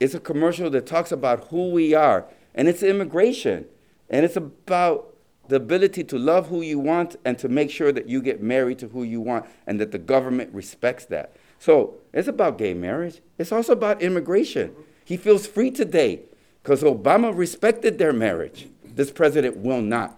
It's 0.00 0.14
a 0.14 0.20
commercial 0.20 0.70
that 0.70 0.86
talks 0.86 1.12
about 1.12 1.48
who 1.48 1.70
we 1.70 1.94
are, 1.94 2.26
and 2.54 2.68
it's 2.68 2.82
immigration, 2.82 3.66
and 4.10 4.24
it's 4.24 4.36
about 4.36 5.14
the 5.48 5.56
ability 5.56 6.04
to 6.04 6.18
love 6.18 6.48
who 6.48 6.60
you 6.62 6.78
want 6.78 7.16
and 7.24 7.38
to 7.38 7.48
make 7.48 7.70
sure 7.70 7.92
that 7.92 8.08
you 8.08 8.22
get 8.22 8.42
married 8.42 8.78
to 8.80 8.88
who 8.88 9.02
you 9.02 9.20
want 9.20 9.46
and 9.66 9.80
that 9.80 9.90
the 9.92 9.98
government 9.98 10.52
respects 10.54 11.06
that. 11.06 11.36
So 11.58 11.94
it's 12.12 12.28
about 12.28 12.58
gay 12.58 12.74
marriage. 12.74 13.20
It's 13.38 13.50
also 13.52 13.72
about 13.72 14.02
immigration. 14.02 14.74
He 15.04 15.16
feels 15.16 15.46
free 15.46 15.70
today 15.70 16.20
because 16.62 16.82
Obama 16.82 17.36
respected 17.36 17.98
their 17.98 18.12
marriage. 18.12 18.68
This 18.84 19.10
president 19.10 19.56
will 19.56 19.80
not. 19.82 20.16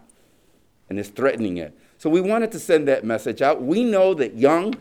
and 0.91 0.99
is 0.99 1.09
threatening 1.09 1.57
it. 1.57 1.79
So 1.97 2.11
we 2.11 2.21
wanted 2.21 2.51
to 2.53 2.59
send 2.59 2.89
that 2.89 3.05
message 3.05 3.41
out. 3.41 3.63
We 3.63 3.85
know 3.85 4.13
that 4.15 4.35
young, 4.35 4.75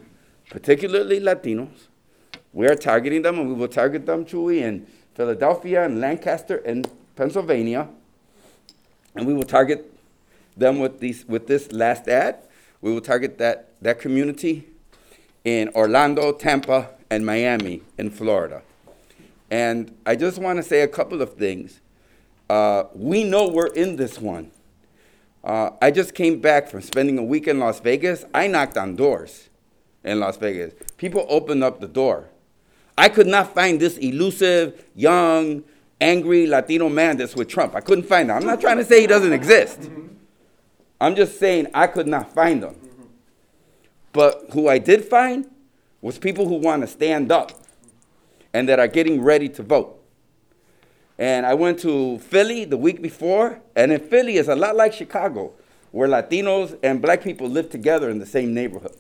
particularly 0.50 1.20
Latinos, 1.20 1.88
we 2.52 2.68
are 2.68 2.76
targeting 2.76 3.22
them, 3.22 3.38
and 3.38 3.48
we 3.48 3.54
will 3.54 3.68
target 3.68 4.08
them, 4.08 4.26
Chuy, 4.26 4.62
in 4.62 4.88
Philadelphia 5.14 5.86
and 5.86 6.02
Lancaster 6.02 6.58
and 6.58 6.90
Pennsylvania. 7.16 7.88
And 9.16 9.28
we 9.28 9.34
will 9.34 9.44
target 9.44 9.94
them 10.60 10.80
with, 10.80 11.00
these, 11.00 11.26
with 11.26 11.48
this 11.48 11.72
last 11.72 12.08
ad. 12.08 12.38
We 12.82 12.92
will 12.94 13.02
target 13.02 13.38
that, 13.40 13.74
that 13.82 14.00
community 14.00 14.68
in 15.44 15.70
Orlando, 15.70 16.32
Tampa, 16.32 16.90
and 17.10 17.26
Miami 17.26 17.82
in 17.98 18.10
Florida. 18.10 18.62
And 19.50 19.96
I 20.06 20.16
just 20.16 20.38
want 20.38 20.58
to 20.58 20.64
say 20.64 20.82
a 20.82 20.88
couple 20.88 21.22
of 21.22 21.34
things. 21.34 21.82
Uh, 22.50 22.84
we 22.94 23.24
know 23.24 23.48
we're 23.48 23.68
in 23.68 23.96
this 23.96 24.20
one. 24.20 24.52
Uh, 25.44 25.72
I 25.82 25.92
just 25.92 26.14
came 26.14 26.40
back 26.42 26.68
from 26.68 26.82
spending 26.82 27.18
a 27.18 27.24
week 27.24 27.48
in 27.48 27.60
Las 27.60 27.80
Vegas. 27.80 28.26
I 28.34 28.48
knocked 28.48 28.78
on 28.78 28.96
doors 28.96 29.50
in 30.04 30.20
Las 30.20 30.38
Vegas. 30.38 30.74
People 30.98 31.26
opened 31.30 31.64
up 31.64 31.80
the 31.80 31.88
door. 31.88 32.30
I 32.98 33.08
could 33.08 33.28
not 33.28 33.54
find 33.54 33.80
this 33.80 33.98
elusive, 33.98 34.86
young, 34.96 35.64
angry 36.02 36.48
Latino 36.48 36.90
man 36.90 37.18
that's 37.18 37.36
with 37.36 37.48
Trump. 37.48 37.76
I 37.76 37.80
couldn't 37.82 38.06
find 38.06 38.30
him. 38.30 38.38
I'm 38.38 38.46
not 38.46 38.60
trying 38.60 38.78
to 38.78 38.86
say 38.86 39.02
he 39.02 39.08
doesn't 39.08 39.34
exist. 39.34 39.90
I'm 41.02 41.16
just 41.16 41.40
saying 41.40 41.68
I 41.74 41.88
could 41.88 42.08
not 42.08 42.34
find 42.34 42.64
him. 42.64 42.76
But 44.12 44.48
who 44.52 44.68
I 44.68 44.80
did 44.80 45.06
find 45.06 45.50
was 46.02 46.18
people 46.18 46.48
who 46.48 46.56
want 46.56 46.82
to 46.82 46.88
stand 46.88 47.32
up 47.32 47.52
and 48.54 48.68
that 48.68 48.80
are 48.80 48.88
getting 48.88 49.22
ready 49.22 49.48
to 49.50 49.64
vote. 49.64 49.96
And 51.18 51.46
I 51.46 51.54
went 51.54 51.80
to 51.80 52.18
Philly 52.20 52.66
the 52.66 52.78
week 52.78 53.02
before, 53.02 53.62
and 53.76 53.92
in 53.92 54.00
Philly 54.00 54.38
it's 54.38 54.48
a 54.48 54.56
lot 54.56 54.76
like 54.76 54.94
Chicago, 54.94 55.52
where 55.92 56.08
Latinos 56.08 56.78
and 56.82 57.02
black 57.02 57.22
people 57.22 57.50
live 57.50 57.70
together 57.70 58.10
in 58.10 58.20
the 58.20 58.26
same 58.26 58.54
neighborhood. 58.54 58.96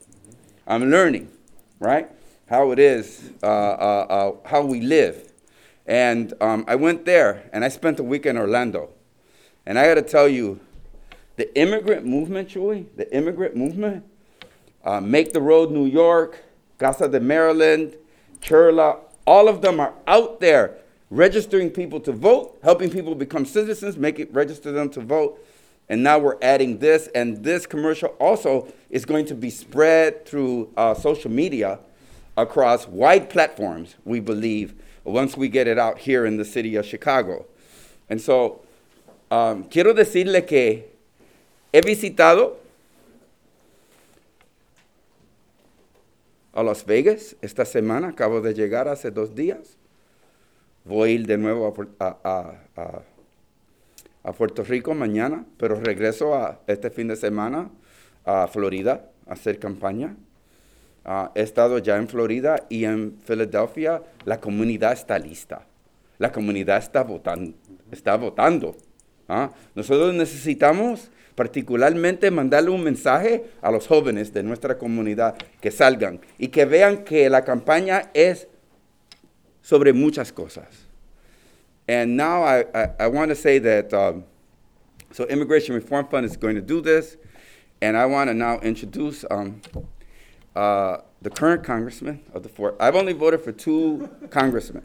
I'm 0.68 0.92
learning, 0.92 1.32
right, 1.80 2.10
how 2.48 2.72
it 2.72 2.80
is, 2.80 3.32
uh, 3.42 3.46
uh, 3.46 4.06
uh, 4.10 4.48
how 4.50 4.64
we 4.64 4.82
live. 4.82 5.32
And 5.86 6.34
um, 6.42 6.66
I 6.68 6.76
went 6.76 7.06
there, 7.06 7.50
and 7.54 7.64
I 7.64 7.70
spent 7.70 8.00
a 8.00 8.04
week 8.04 8.26
in 8.26 8.38
Orlando. 8.38 8.90
And 9.66 9.80
I 9.80 9.88
got 9.88 9.96
to 9.96 10.02
tell 10.02 10.28
you, 10.28 10.60
the 11.40 11.58
immigrant 11.58 12.06
movement, 12.06 12.50
Chuy, 12.50 12.86
the 12.98 13.10
immigrant 13.16 13.56
movement, 13.56 14.04
uh, 14.84 15.00
Make 15.00 15.32
the 15.32 15.40
Road 15.40 15.72
New 15.72 15.86
York, 15.86 16.44
Casa 16.78 17.08
de 17.08 17.22
Maryland, 17.22 17.96
CHIRLA, 18.42 18.98
all 19.26 19.48
of 19.48 19.62
them 19.62 19.80
are 19.80 19.94
out 20.06 20.42
there 20.42 20.76
registering 21.10 21.70
people 21.70 22.02
to 22.02 22.12
vote, 22.12 22.60
helping 22.62 22.90
people 22.90 23.16
become 23.16 23.46
citizens, 23.46 23.96
make 23.96 24.20
it 24.20 24.34
register 24.34 24.74
them 24.74 24.90
to 24.90 25.00
vote. 25.00 25.40
And 25.88 26.04
now 26.04 26.20
we're 26.20 26.38
adding 26.42 26.80
this, 26.80 27.08
and 27.16 27.42
this 27.42 27.66
commercial 27.66 28.10
also 28.20 28.68
is 28.90 29.06
going 29.06 29.26
to 29.28 29.34
be 29.34 29.50
spread 29.50 30.26
through 30.26 30.70
uh, 30.76 30.94
social 30.94 31.32
media 31.32 31.80
across 32.36 32.86
wide 32.86 33.30
platforms, 33.30 33.96
we 34.04 34.20
believe, 34.20 34.74
once 35.06 35.38
we 35.38 35.48
get 35.48 35.68
it 35.68 35.80
out 35.80 36.00
here 36.00 36.26
in 36.26 36.36
the 36.36 36.44
city 36.44 36.76
of 36.76 36.86
Chicago. 36.86 37.46
And 38.10 38.20
so, 38.20 38.62
um, 39.32 39.64
quiero 39.64 39.94
decirle 39.94 40.46
que 40.46 40.84
he 41.72 41.82
visitado 41.82 42.60
a 46.54 46.64
Las 46.64 46.86
Vegas 46.86 47.36
esta 47.42 47.66
semana, 47.66 48.10
acabo 48.10 48.42
de 48.42 48.54
llegar 48.54 48.88
hace 48.88 49.12
dos 49.12 49.36
días. 49.36 49.78
Voy 50.84 51.10
a 51.10 51.14
ir 51.14 51.28
de 51.28 51.38
nuevo 51.38 51.74
a, 52.00 52.18
a, 52.24 52.54
a, 52.76 53.02
a, 54.24 54.34
Puerto 54.34 54.64
Rico 54.64 54.94
mañana, 54.94 55.46
pero 55.58 55.80
regreso 55.80 56.34
a 56.34 56.60
este 56.68 56.90
fin 56.90 57.08
de 57.08 57.16
semana 57.16 57.70
a 58.26 58.48
Florida 58.48 59.06
a 59.28 59.34
hacer 59.34 59.60
campaña. 59.60 60.16
Uh, 61.06 61.30
he 61.34 61.42
estado 61.42 61.78
ya 61.80 61.98
en 61.98 62.08
Florida 62.08 62.66
y 62.70 62.86
en 62.86 63.18
Filadelfia. 63.24 64.04
La 64.26 64.40
comunidad 64.40 64.94
está 64.94 65.18
lista. 65.18 65.66
La 66.18 66.32
comunidad 66.32 66.78
está 66.78 67.04
votando. 67.04 67.54
Está 67.92 68.18
votando. 68.18 68.76
¿ah? 69.28 69.52
Nosotros 69.76 70.14
necesitamos 70.14 71.10
particularmente 71.40 72.32
mandarle 72.32 72.70
un 72.70 72.84
mensaje 72.84 73.46
a 73.62 73.72
los 73.72 73.88
jóvenes 73.88 74.34
de 74.34 74.44
nuestra 74.44 74.78
comunidad 74.78 75.38
que 75.62 75.72
salgan 75.72 76.20
y 76.38 76.50
que 76.50 76.66
vean 76.66 77.06
que 77.06 77.30
la 77.30 77.46
campaña 77.46 78.12
es 78.14 78.50
sobre 79.62 79.94
muchas 79.94 80.34
cosas. 80.34 80.68
And 81.88 82.18
now 82.18 82.44
I, 82.44 82.66
I, 82.76 82.90
I 83.00 83.08
want 83.08 83.30
to 83.30 83.36
say 83.36 83.58
that, 83.60 83.94
um, 83.94 84.26
so 85.14 85.24
Immigration 85.28 85.76
Reform 85.76 86.08
Fund 86.10 86.26
is 86.26 86.36
going 86.36 86.56
to 86.56 86.62
do 86.62 86.82
this, 86.82 87.16
and 87.82 87.96
I 87.96 88.06
want 88.06 88.30
to 88.30 88.34
now 88.34 88.60
introduce 88.60 89.24
um, 89.32 89.62
uh, 90.58 90.98
the 91.22 91.30
current 91.30 91.64
congressman 91.64 92.20
of 92.34 92.44
the 92.44 92.50
fourth. 92.50 92.76
I've 92.82 92.98
only 92.98 93.14
voted 93.14 93.40
for 93.40 93.54
two 93.54 94.10
congressmen, 94.30 94.84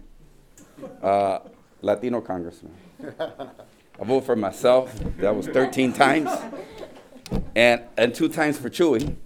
uh, 1.03 1.41
Latino 1.83 2.21
congressmen. 2.21 2.77
I 4.01 4.05
voted 4.05 4.25
for 4.25 4.37
myself, 4.37 4.93
that 5.19 5.35
was 5.35 5.47
13 5.47 5.93
times, 5.93 6.31
and, 7.55 7.83
and 7.97 8.15
two 8.15 8.29
times 8.29 8.59
for 8.59 8.69
Chuy. 8.69 9.17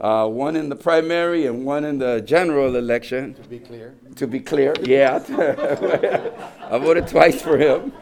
Uh, 0.00 0.26
one 0.26 0.56
in 0.56 0.68
the 0.68 0.74
primary 0.74 1.46
and 1.46 1.64
one 1.64 1.84
in 1.84 1.98
the 1.98 2.20
general 2.22 2.74
election. 2.74 3.34
To 3.34 3.42
be 3.42 3.58
clear. 3.60 3.94
To 4.16 4.26
be 4.26 4.40
clear, 4.40 4.74
yeah. 4.82 5.22
I 6.70 6.78
voted 6.78 7.06
twice 7.06 7.40
for 7.40 7.56
him. 7.56 7.92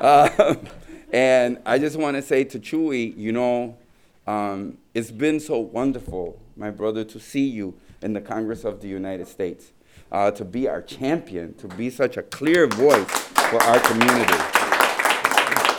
Uh, 0.00 0.54
and 1.12 1.58
I 1.66 1.78
just 1.78 1.96
want 1.96 2.16
to 2.16 2.22
say 2.22 2.44
to 2.44 2.58
Chuy, 2.58 3.14
you 3.16 3.32
know, 3.32 3.76
um, 4.26 4.78
it's 4.94 5.10
been 5.10 5.40
so 5.40 5.58
wonderful, 5.58 6.40
my 6.56 6.70
brother, 6.70 7.04
to 7.04 7.20
see 7.20 7.46
you 7.46 7.74
in 8.00 8.14
the 8.14 8.20
Congress 8.20 8.64
of 8.64 8.80
the 8.80 8.88
United 8.88 9.26
States, 9.26 9.72
uh, 10.12 10.30
to 10.30 10.44
be 10.44 10.68
our 10.68 10.80
champion, 10.80 11.54
to 11.54 11.68
be 11.68 11.90
such 11.90 12.16
a 12.16 12.22
clear 12.22 12.66
voice 12.68 13.10
for 13.50 13.62
our 13.62 13.80
community. 13.80 14.51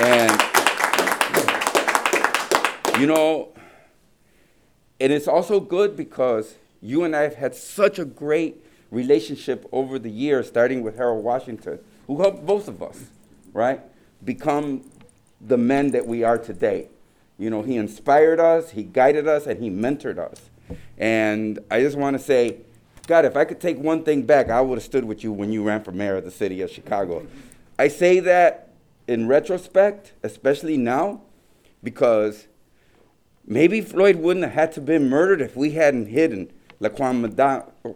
And, 0.04 0.42
you 3.00 3.08
know, 3.08 3.50
and 5.00 5.14
it's 5.14 5.28
also 5.28 5.60
good 5.62 5.96
because 5.96 6.56
you 6.82 7.04
and 7.04 7.16
I 7.16 7.22
have 7.22 7.36
had 7.36 7.56
such 7.56 8.00
a 8.00 8.06
great 8.06 8.64
relationship 8.92 9.66
over 9.72 9.98
the 9.98 10.10
years, 10.10 10.48
starting 10.48 10.84
with 10.84 10.98
Harold 10.98 11.24
Washington, 11.24 11.80
who 12.08 12.22
helped 12.22 12.46
both 12.46 12.68
of 12.68 12.84
us, 12.84 13.06
right, 13.54 13.80
become 14.24 14.84
the 15.40 15.58
men 15.58 15.92
that 15.92 16.06
we 16.06 16.24
are 16.24 16.38
today. 16.38 16.90
You 17.38 17.50
know, 17.50 17.62
he 17.62 17.78
inspired 17.78 18.40
us, 18.40 18.72
he 18.72 18.84
guided 18.84 19.28
us, 19.28 19.48
and 19.48 19.62
he 19.62 19.70
mentored 19.70 20.20
us. 20.20 20.50
And 20.98 21.60
I 21.72 21.82
just 21.82 21.98
want 21.98 22.18
to 22.18 22.24
say, 22.24 22.58
God, 23.08 23.26
if 23.26 23.36
I 23.36 23.46
could 23.46 23.60
take 23.60 23.78
one 23.78 24.04
thing 24.04 24.24
back, 24.24 24.50
I 24.50 24.62
would 24.62 24.78
have 24.78 24.84
stood 24.84 25.06
with 25.06 25.24
you 25.24 25.32
when 25.34 25.52
you 25.52 25.64
ran 25.64 25.84
for 25.84 25.92
mayor 25.92 26.18
of 26.18 26.26
the 26.26 26.32
city 26.32 26.62
of 26.62 26.70
Chicago. 26.70 27.26
I 27.80 27.88
say 27.88 28.20
that 28.22 28.63
in 29.08 29.28
retrospect, 29.28 30.14
especially 30.24 30.78
now, 30.78 31.22
because 31.84 32.48
Maybe 33.46 33.82
Floyd 33.82 34.18
wouldn't 34.18 34.46
have 34.46 34.54
had 34.54 34.72
to 34.74 34.82
been 34.82 35.10
murdered 35.10 35.42
if 35.42 35.56
we 35.56 35.72
hadn't 35.72 36.06
hidden 36.06 36.52
Laquan 36.80 37.28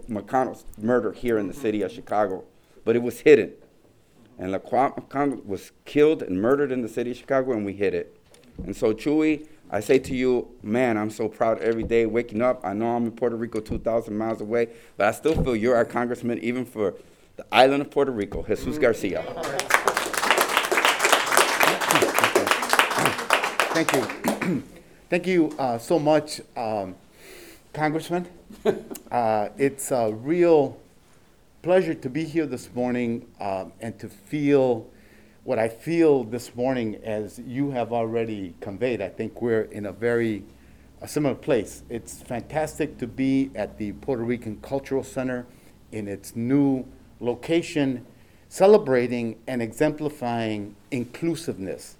McConnell's 0.09 0.65
murder 0.77 1.13
here 1.13 1.37
in 1.37 1.47
the 1.47 1.53
city 1.53 1.81
of 1.81 1.91
Chicago. 1.91 2.43
But 2.83 2.97
it 2.97 3.01
was 3.01 3.21
hidden. 3.21 3.53
And 4.37 4.53
Laquan 4.53 4.95
McConnell 4.97 5.45
was 5.45 5.71
killed 5.85 6.21
and 6.21 6.41
murdered 6.41 6.71
in 6.71 6.81
the 6.81 6.89
city 6.89 7.11
of 7.11 7.17
Chicago, 7.17 7.53
and 7.53 7.65
we 7.65 7.73
hid 7.73 7.93
it. 7.93 8.17
And 8.65 8.75
so, 8.75 8.93
Chuy, 8.93 9.47
I 9.71 9.79
say 9.79 9.99
to 9.99 10.13
you, 10.13 10.49
man, 10.61 10.97
I'm 10.97 11.09
so 11.09 11.29
proud 11.29 11.59
every 11.59 11.83
day 11.83 12.05
waking 12.05 12.41
up. 12.41 12.59
I 12.65 12.73
know 12.73 12.87
I'm 12.87 13.05
in 13.05 13.11
Puerto 13.11 13.35
Rico 13.37 13.59
2,000 13.61 14.17
miles 14.17 14.41
away, 14.41 14.67
but 14.97 15.07
I 15.07 15.11
still 15.11 15.41
feel 15.41 15.55
you're 15.55 15.75
our 15.75 15.85
congressman, 15.85 16.39
even 16.39 16.65
for 16.65 16.95
the 17.37 17.45
island 17.53 17.83
of 17.83 17.91
Puerto 17.91 18.11
Rico, 18.11 18.43
Jesus 18.43 18.77
Garcia. 18.77 19.76
Thank 23.77 23.93
you. 23.93 24.63
Thank 25.11 25.27
you 25.27 25.55
uh, 25.59 25.77
so 25.77 25.99
much, 25.99 26.41
um, 26.55 26.95
Congressman. 27.73 28.27
uh, 29.11 29.49
it's 29.55 29.91
a 29.91 30.11
real 30.11 30.79
pleasure 31.61 31.93
to 31.93 32.09
be 32.09 32.23
here 32.23 32.47
this 32.47 32.73
morning 32.73 33.27
um, 33.39 33.71
and 33.79 33.99
to 33.99 34.09
feel 34.09 34.87
what 35.43 35.59
I 35.59 35.69
feel 35.69 36.23
this 36.23 36.55
morning 36.55 36.95
as 37.03 37.37
you 37.37 37.69
have 37.69 37.93
already 37.93 38.55
conveyed. 38.61 38.99
I 38.99 39.09
think 39.09 39.43
we're 39.43 39.65
in 39.65 39.85
a 39.85 39.91
very 39.91 40.43
a 41.01 41.07
similar 41.07 41.35
place. 41.35 41.83
It's 41.87 42.23
fantastic 42.23 42.97
to 42.97 43.05
be 43.05 43.51
at 43.53 43.77
the 43.77 43.91
Puerto 43.91 44.23
Rican 44.23 44.57
Cultural 44.63 45.03
Center 45.03 45.45
in 45.91 46.07
its 46.07 46.35
new 46.35 46.83
location, 47.19 48.07
celebrating 48.49 49.37
and 49.45 49.61
exemplifying 49.61 50.75
inclusiveness 50.89 51.96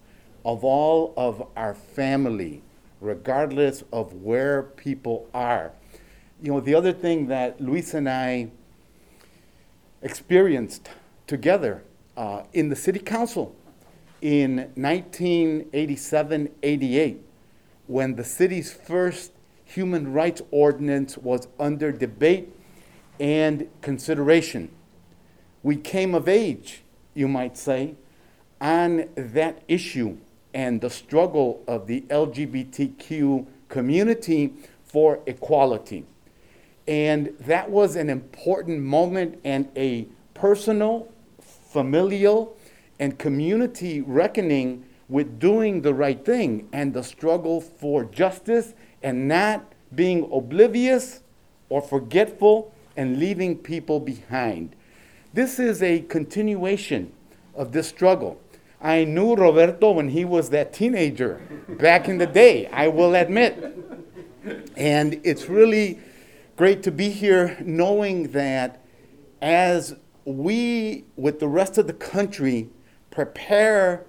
of 0.48 0.64
all 0.64 1.14
of 1.18 1.46
our 1.58 1.74
family 1.76 2.64
regardless 3.02 3.84
of 3.92 4.14
where 4.14 4.64
people 4.64 5.30
are. 5.34 5.74
You 6.42 6.54
know, 6.54 6.60
the 6.62 6.74
other 6.74 6.94
thing 6.94 7.28
that 7.28 7.60
Luis 7.62 7.94
and 7.94 8.10
I 8.10 8.50
experienced 10.02 10.90
together 11.28 11.84
uh, 12.16 12.44
in 12.54 12.70
the 12.70 12.76
city 12.76 13.00
council 13.00 13.56
in 14.22 14.72
1987 14.76 16.50
88 16.64 17.22
when 17.88 18.16
the 18.16 18.24
city's 18.24 18.72
first 18.72 19.34
human 19.66 20.14
rights 20.14 20.42
ordinance 20.50 21.18
was 21.18 21.50
under 21.60 21.92
debate 21.92 22.50
and 23.20 23.68
consideration. 23.82 24.70
We 25.62 25.76
came 25.76 26.16
of 26.16 26.30
age, 26.30 26.84
you 27.14 27.28
might 27.28 27.58
say, 27.58 27.96
on 28.62 29.10
that 29.16 29.62
issue 29.68 30.18
and 30.54 30.82
the 30.82 30.90
struggle 30.90 31.64
of 31.68 31.88
the 31.88 32.02
LGBTQ 32.02 33.46
community 33.70 34.54
for 34.84 35.20
equality. 35.26 36.06
And 36.88 37.34
that 37.42 37.70
was 37.70 37.96
an 37.96 38.10
important 38.10 38.82
moment 38.82 39.40
and 39.44 39.70
a 39.76 40.08
personal, 40.34 41.12
familial, 41.40 42.58
and 43.00 43.18
community 43.20 44.02
reckoning 44.02 44.86
with 45.10 45.40
doing 45.40 45.82
the 45.82 45.94
right 45.94 46.24
thing 46.24 46.68
and 46.72 46.94
the 46.94 47.04
struggle 47.04 47.62
for 47.62 48.06
justice 48.06 48.74
and 49.04 49.28
not 49.28 49.74
being 49.94 50.30
oblivious 50.32 51.22
or 51.70 51.82
forgetful 51.82 52.74
and 52.96 53.20
leaving 53.20 53.58
people 53.58 54.00
behind. 54.00 54.76
This 55.34 55.60
is 55.60 55.84
a 55.84 56.02
continuation 56.02 57.12
of 57.56 57.72
this 57.72 57.88
struggle. 57.88 58.40
I 58.82 59.06
knew 59.06 59.36
Roberto 59.36 59.92
when 59.92 60.10
he 60.10 60.24
was 60.24 60.52
that 60.52 60.72
teenager 60.72 61.42
back 61.68 62.08
in 62.08 62.20
the 62.20 62.28
day, 62.28 62.68
I 62.68 62.88
will 62.90 63.16
admit. 63.16 63.76
And 64.76 65.20
it's 65.24 65.50
really 65.50 66.00
great 66.56 66.84
to 66.84 66.92
be 66.92 67.10
here 67.10 67.58
knowing 67.60 68.32
that 68.34 68.84
as 69.42 69.96
we, 70.26 71.06
with 71.16 71.40
the 71.40 71.48
rest 71.48 71.78
of 71.78 71.88
the 71.88 71.94
country, 71.94 72.70
prepare 73.10 74.06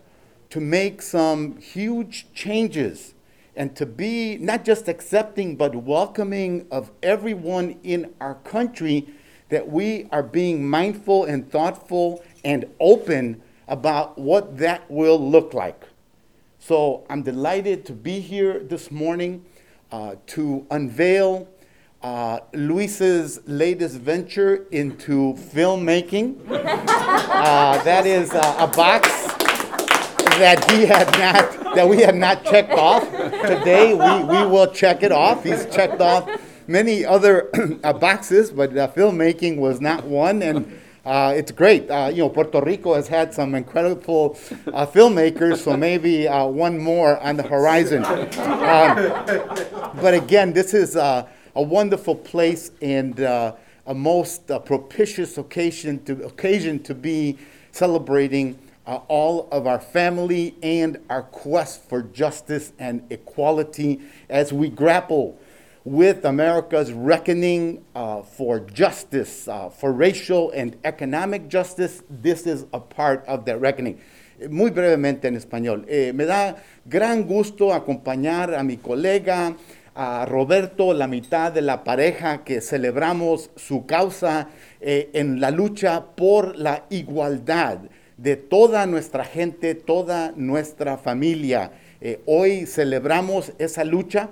to 0.51 0.61
make 0.61 1.01
some 1.01 1.57
huge 1.59 2.27
changes 2.35 3.15
and 3.57 3.75
to 3.75 3.87
be 3.87 4.37
not 4.37 4.65
just 4.65 4.87
accepting 4.87 5.57
but 5.57 5.75
welcoming 5.75 6.67
of 6.71 6.91
everyone 7.03 7.79
in 7.83 8.13
our 8.21 8.35
country, 8.35 9.09
that 9.49 9.69
we 9.69 10.07
are 10.13 10.23
being 10.23 10.69
mindful 10.69 11.25
and 11.25 11.51
thoughtful 11.51 12.23
and 12.45 12.67
open 12.79 13.43
about 13.69 14.19
what 14.19 14.59
that 14.59 14.91
will 14.91 15.19
look 15.19 15.55
like. 15.55 15.85
So 16.59 17.07
I'm 17.09 17.23
delighted 17.23 17.85
to 17.87 17.93
be 17.93 18.21
here 18.21 18.59
this 18.59 18.91
morning 18.91 19.45
uh, 19.93 20.17
to 20.29 20.67
unveil 20.71 21.49
uh, 22.03 22.41
Luis's 22.53 23.41
latest 23.47 23.97
venture 23.99 24.67
into 24.71 25.35
filmmaking. 25.35 26.37
Uh, 27.39 27.81
that 27.85 28.05
is 28.05 28.33
uh, 28.33 28.57
a 28.59 28.67
box 28.67 29.09
that 30.39 30.69
he 30.71 30.85
had 30.87 31.07
not, 31.19 31.75
that 31.75 31.89
we 31.89 31.99
had 31.99 32.17
not 32.17 32.45
checked 32.45 32.73
off. 32.73 33.09
Today 33.43 33.95
we, 33.95 34.25
we 34.25 34.47
will 34.47 34.67
check 34.67 35.03
it 35.03 35.13
off. 35.13 35.45
He's 35.45 35.65
checked 35.67 36.01
off 36.01 36.29
many 36.67 37.05
other 37.05 37.51
uh, 37.85 37.93
boxes, 37.93 38.51
but 38.51 38.77
uh, 38.77 38.89
filmmaking 38.89 39.57
was 39.57 39.81
not 39.81 40.05
one. 40.05 40.43
And 40.43 40.81
uh, 41.09 41.33
it's 41.35 41.51
great. 41.51 41.91
Uh, 41.91 42.11
you 42.13 42.19
know, 42.19 42.29
Puerto 42.29 42.61
Rico 42.61 42.93
has 42.93 43.09
had 43.09 43.33
some 43.33 43.55
incredible 43.55 44.39
uh, 44.67 44.85
filmmakers, 44.85 45.57
so 45.57 45.75
maybe 45.75 46.29
uh, 46.29 46.45
one 46.45 46.79
more 46.79 47.19
on 47.21 47.39
the 47.39 47.43
horizon. 47.43 48.05
Um, 48.05 48.95
but 50.03 50.13
again, 50.13 50.53
this 50.53 50.75
is 50.75 50.97
uh, 50.97 51.27
a 51.55 51.63
wonderful 51.63 52.15
place 52.15 52.73
and 52.83 53.19
uh, 53.21 53.55
a 53.87 53.95
most 53.95 54.49
propitious 54.67 55.39
occasion 55.39 56.05
to 56.05 56.27
occasion 56.27 56.83
to 56.83 56.95
be 56.95 57.39
celebrating 57.73 58.59
all 58.87 59.49
of 59.51 59.67
our 59.67 59.81
family 59.81 60.57
and 60.63 60.99
our 61.09 61.23
quest 61.23 61.89
for 61.89 62.03
justice 62.03 62.73
and 62.79 63.03
equality 63.11 63.99
as 64.29 64.53
we 64.53 64.69
grapple 64.69 65.39
with 65.89 66.27
America's 66.27 66.93
reckoning 66.93 67.83
uh, 67.95 68.21
for 68.21 68.61
justice, 68.61 69.49
uh, 69.49 69.71
for 69.71 69.91
racial 69.91 70.51
and 70.51 70.77
economic 70.85 71.49
justice. 71.49 72.03
This 72.11 72.47
is 72.47 72.67
a 72.75 72.81
part 72.81 73.25
of 73.27 73.47
that 73.47 73.59
reckoning. 73.59 73.99
Muy 74.51 74.71
brevemente 74.71 75.25
en 75.25 75.37
español. 75.37 75.87
Eh, 75.89 76.13
me 76.13 76.27
da 76.27 76.57
gran 76.85 77.25
gusto 77.27 77.73
acompañar 77.73 78.55
a 78.55 78.63
mi 78.63 78.77
colega, 78.77 79.57
a 79.95 80.27
Roberto, 80.27 80.93
la 80.93 81.07
mitad 81.07 81.53
de 81.53 81.63
la 81.63 81.83
pareja 81.85 82.45
que 82.45 82.61
celebramos 82.61 83.51
su 83.57 83.87
causa 83.87 84.49
eh, 84.83 85.09
en 85.15 85.41
la 85.41 85.51
lucha 85.51 86.05
por 86.15 86.57
la 86.59 86.85
igualdad 86.91 87.79
de 88.19 88.37
toda 88.37 88.85
nuestra 88.85 89.25
gente, 89.25 89.75
toda 89.75 90.33
nuestra 90.37 90.99
familia. 90.99 91.73
Eh, 92.03 92.21
hoy 92.27 92.67
celebramos 92.67 93.53
esa 93.59 93.85
lucha 93.85 94.29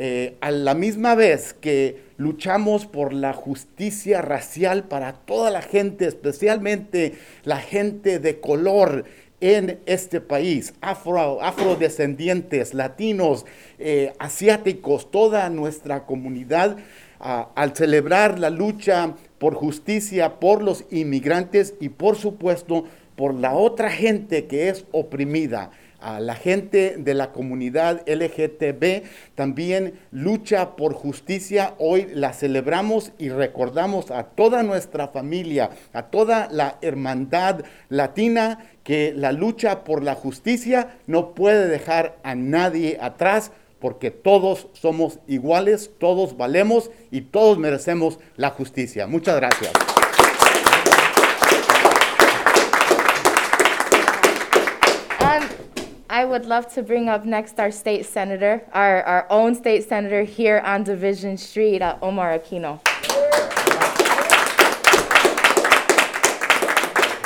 eh, 0.00 0.36
a 0.40 0.52
la 0.52 0.74
misma 0.74 1.16
vez 1.16 1.54
que 1.54 2.04
luchamos 2.18 2.86
por 2.86 3.12
la 3.12 3.32
justicia 3.32 4.22
racial 4.22 4.84
para 4.84 5.14
toda 5.14 5.50
la 5.50 5.60
gente, 5.60 6.06
especialmente 6.06 7.14
la 7.42 7.56
gente 7.56 8.20
de 8.20 8.38
color 8.38 9.06
en 9.40 9.80
este 9.86 10.20
país, 10.20 10.72
afro, 10.80 11.42
afrodescendientes, 11.42 12.74
latinos, 12.74 13.44
eh, 13.80 14.12
asiáticos, 14.20 15.10
toda 15.10 15.50
nuestra 15.50 16.06
comunidad, 16.06 16.76
al 17.18 17.74
celebrar 17.74 18.38
la 18.38 18.50
lucha 18.50 19.16
por 19.38 19.54
justicia 19.54 20.38
por 20.38 20.62
los 20.62 20.84
inmigrantes 20.92 21.74
y 21.80 21.88
por 21.88 22.14
supuesto 22.14 22.84
por 23.16 23.34
la 23.34 23.54
otra 23.54 23.90
gente 23.90 24.46
que 24.46 24.68
es 24.68 24.84
oprimida 24.92 25.72
a 26.00 26.20
la 26.20 26.34
gente 26.34 26.96
de 26.98 27.14
la 27.14 27.32
comunidad 27.32 28.02
LGTB 28.06 29.02
también 29.34 29.98
lucha 30.10 30.76
por 30.76 30.94
justicia. 30.94 31.74
Hoy 31.78 32.08
la 32.12 32.32
celebramos 32.32 33.12
y 33.18 33.28
recordamos 33.30 34.10
a 34.10 34.24
toda 34.24 34.62
nuestra 34.62 35.08
familia, 35.08 35.70
a 35.92 36.04
toda 36.04 36.48
la 36.50 36.78
hermandad 36.82 37.64
latina, 37.88 38.66
que 38.84 39.12
la 39.14 39.32
lucha 39.32 39.84
por 39.84 40.02
la 40.02 40.14
justicia 40.14 40.98
no 41.06 41.34
puede 41.34 41.68
dejar 41.68 42.16
a 42.22 42.34
nadie 42.34 42.98
atrás 43.00 43.52
porque 43.80 44.10
todos 44.10 44.68
somos 44.72 45.20
iguales, 45.26 45.90
todos 45.98 46.36
valemos 46.36 46.90
y 47.10 47.22
todos 47.22 47.58
merecemos 47.58 48.18
la 48.36 48.50
justicia. 48.50 49.06
Muchas 49.06 49.36
gracias. 49.36 49.97
Would 56.28 56.46
love 56.46 56.72
to 56.74 56.82
bring 56.82 57.08
up 57.08 57.24
next 57.24 57.58
our 57.58 57.70
state 57.70 58.04
senator, 58.04 58.62
our, 58.72 59.02
our 59.02 59.26
own 59.30 59.54
state 59.54 59.88
senator 59.88 60.22
here 60.22 60.58
on 60.64 60.84
Division 60.84 61.36
Street, 61.36 61.80
uh, 61.80 61.96
Omar 62.02 62.38
Aquino. 62.38 62.80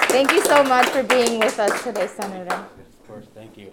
Thank 0.09 0.31
you 0.33 0.45
so 0.45 0.63
much 0.63 0.89
for 0.91 1.03
being 1.03 1.41
with 1.41 1.59
us 1.59 1.83
today, 1.83 2.07
Senator. 2.07 2.55
Of 2.55 3.09
course, 3.09 3.27
thank 3.35 3.57
you. 3.57 3.73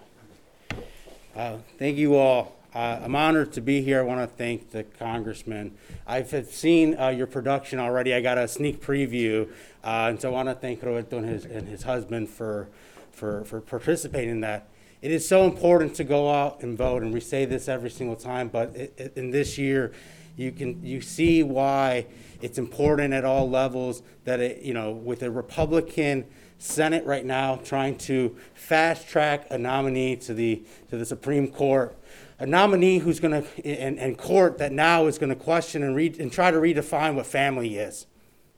Uh, 1.35 1.57
thank 1.77 1.97
you 1.97 2.15
all. 2.15 2.55
Uh, 2.73 3.01
I'm 3.03 3.15
honored 3.15 3.51
to 3.53 3.61
be 3.61 3.81
here. 3.81 3.99
I 3.99 4.03
want 4.03 4.21
to 4.21 4.35
thank 4.35 4.71
the 4.71 4.83
congressman. 4.83 5.75
I've 6.07 6.29
seen 6.49 6.97
uh, 6.97 7.09
your 7.09 7.27
production 7.27 7.79
already. 7.79 8.13
I 8.13 8.21
got 8.21 8.37
a 8.37 8.47
sneak 8.47 8.81
preview, 8.81 9.49
uh, 9.83 10.07
and 10.09 10.21
so 10.21 10.29
I 10.29 10.31
want 10.31 10.49
to 10.49 10.55
thank 10.55 10.81
Roberto 10.81 11.17
and 11.17 11.27
his, 11.27 11.45
and 11.45 11.67
his 11.67 11.83
husband 11.83 12.29
for, 12.29 12.69
for, 13.11 13.43
for 13.43 13.59
participating 13.59 14.29
in 14.29 14.41
that. 14.41 14.67
It 15.01 15.11
is 15.11 15.27
so 15.27 15.45
important 15.45 15.95
to 15.95 16.03
go 16.03 16.29
out 16.29 16.61
and 16.61 16.77
vote, 16.77 17.03
and 17.03 17.13
we 17.13 17.21
say 17.21 17.45
this 17.45 17.69
every 17.69 17.89
single 17.89 18.17
time. 18.17 18.49
But 18.49 18.75
it, 18.75 18.93
it, 18.97 19.13
in 19.15 19.31
this 19.31 19.57
year, 19.57 19.93
you 20.35 20.51
can 20.51 20.85
you 20.85 21.01
see 21.01 21.41
why 21.43 22.07
it's 22.41 22.57
important 22.57 23.13
at 23.13 23.23
all 23.23 23.49
levels 23.49 24.01
that 24.25 24.39
it 24.39 24.61
you 24.61 24.73
know 24.73 24.91
with 24.91 25.23
a 25.23 25.31
Republican 25.31 26.25
Senate 26.57 27.05
right 27.05 27.25
now 27.25 27.55
trying 27.57 27.97
to 27.97 28.35
fast 28.53 29.07
track 29.07 29.47
a 29.49 29.57
nominee 29.57 30.17
to 30.17 30.33
the 30.33 30.63
to 30.89 30.97
the 30.97 31.05
Supreme 31.05 31.47
Court, 31.47 31.97
a 32.37 32.45
nominee 32.45 32.99
who's 32.99 33.21
going 33.21 33.41
to 33.41 33.65
and, 33.65 33.97
and 33.97 34.17
court 34.17 34.57
that 34.57 34.73
now 34.73 35.07
is 35.07 35.17
going 35.17 35.29
to 35.29 35.35
question 35.35 35.81
and 35.81 35.95
read 35.95 36.19
and 36.19 36.31
try 36.31 36.51
to 36.51 36.57
redefine 36.57 37.15
what 37.15 37.25
family 37.25 37.77
is, 37.77 38.05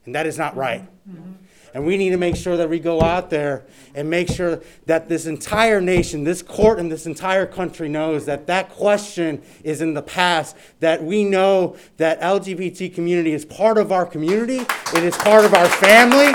and 0.05 0.15
that 0.15 0.25
is 0.25 0.39
not 0.39 0.55
right. 0.55 0.81
Mm-hmm. 1.07 1.33
And 1.73 1.85
we 1.85 1.95
need 1.95 2.09
to 2.09 2.17
make 2.17 2.35
sure 2.35 2.57
that 2.57 2.69
we 2.69 2.79
go 2.79 3.01
out 3.01 3.29
there 3.29 3.65
and 3.95 4.09
make 4.09 4.27
sure 4.27 4.61
that 4.87 5.07
this 5.07 5.25
entire 5.25 5.79
nation, 5.79 6.25
this 6.25 6.41
court, 6.41 6.79
and 6.79 6.91
this 6.91 7.05
entire 7.05 7.45
country 7.45 7.87
knows 7.87 8.25
that 8.25 8.47
that 8.47 8.69
question 8.69 9.41
is 9.63 9.81
in 9.81 9.93
the 9.93 10.01
past, 10.01 10.57
that 10.81 11.01
we 11.01 11.23
know 11.23 11.77
that 11.97 12.19
LGBT 12.19 12.93
community 12.93 13.31
is 13.31 13.45
part 13.45 13.77
of 13.77 13.91
our 13.91 14.05
community, 14.05 14.65
it 14.93 15.03
is 15.03 15.15
part 15.17 15.45
of 15.45 15.53
our 15.53 15.67
family, 15.67 16.33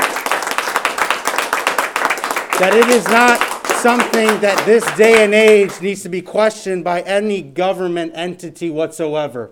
that 2.58 2.72
it 2.72 2.88
is 2.88 3.06
not 3.08 3.38
something 3.82 4.40
that 4.40 4.60
this 4.64 4.84
day 4.96 5.22
and 5.22 5.34
age 5.34 5.82
needs 5.82 6.02
to 6.02 6.08
be 6.08 6.22
questioned 6.22 6.82
by 6.82 7.02
any 7.02 7.42
government 7.42 8.12
entity 8.14 8.70
whatsoever. 8.70 9.50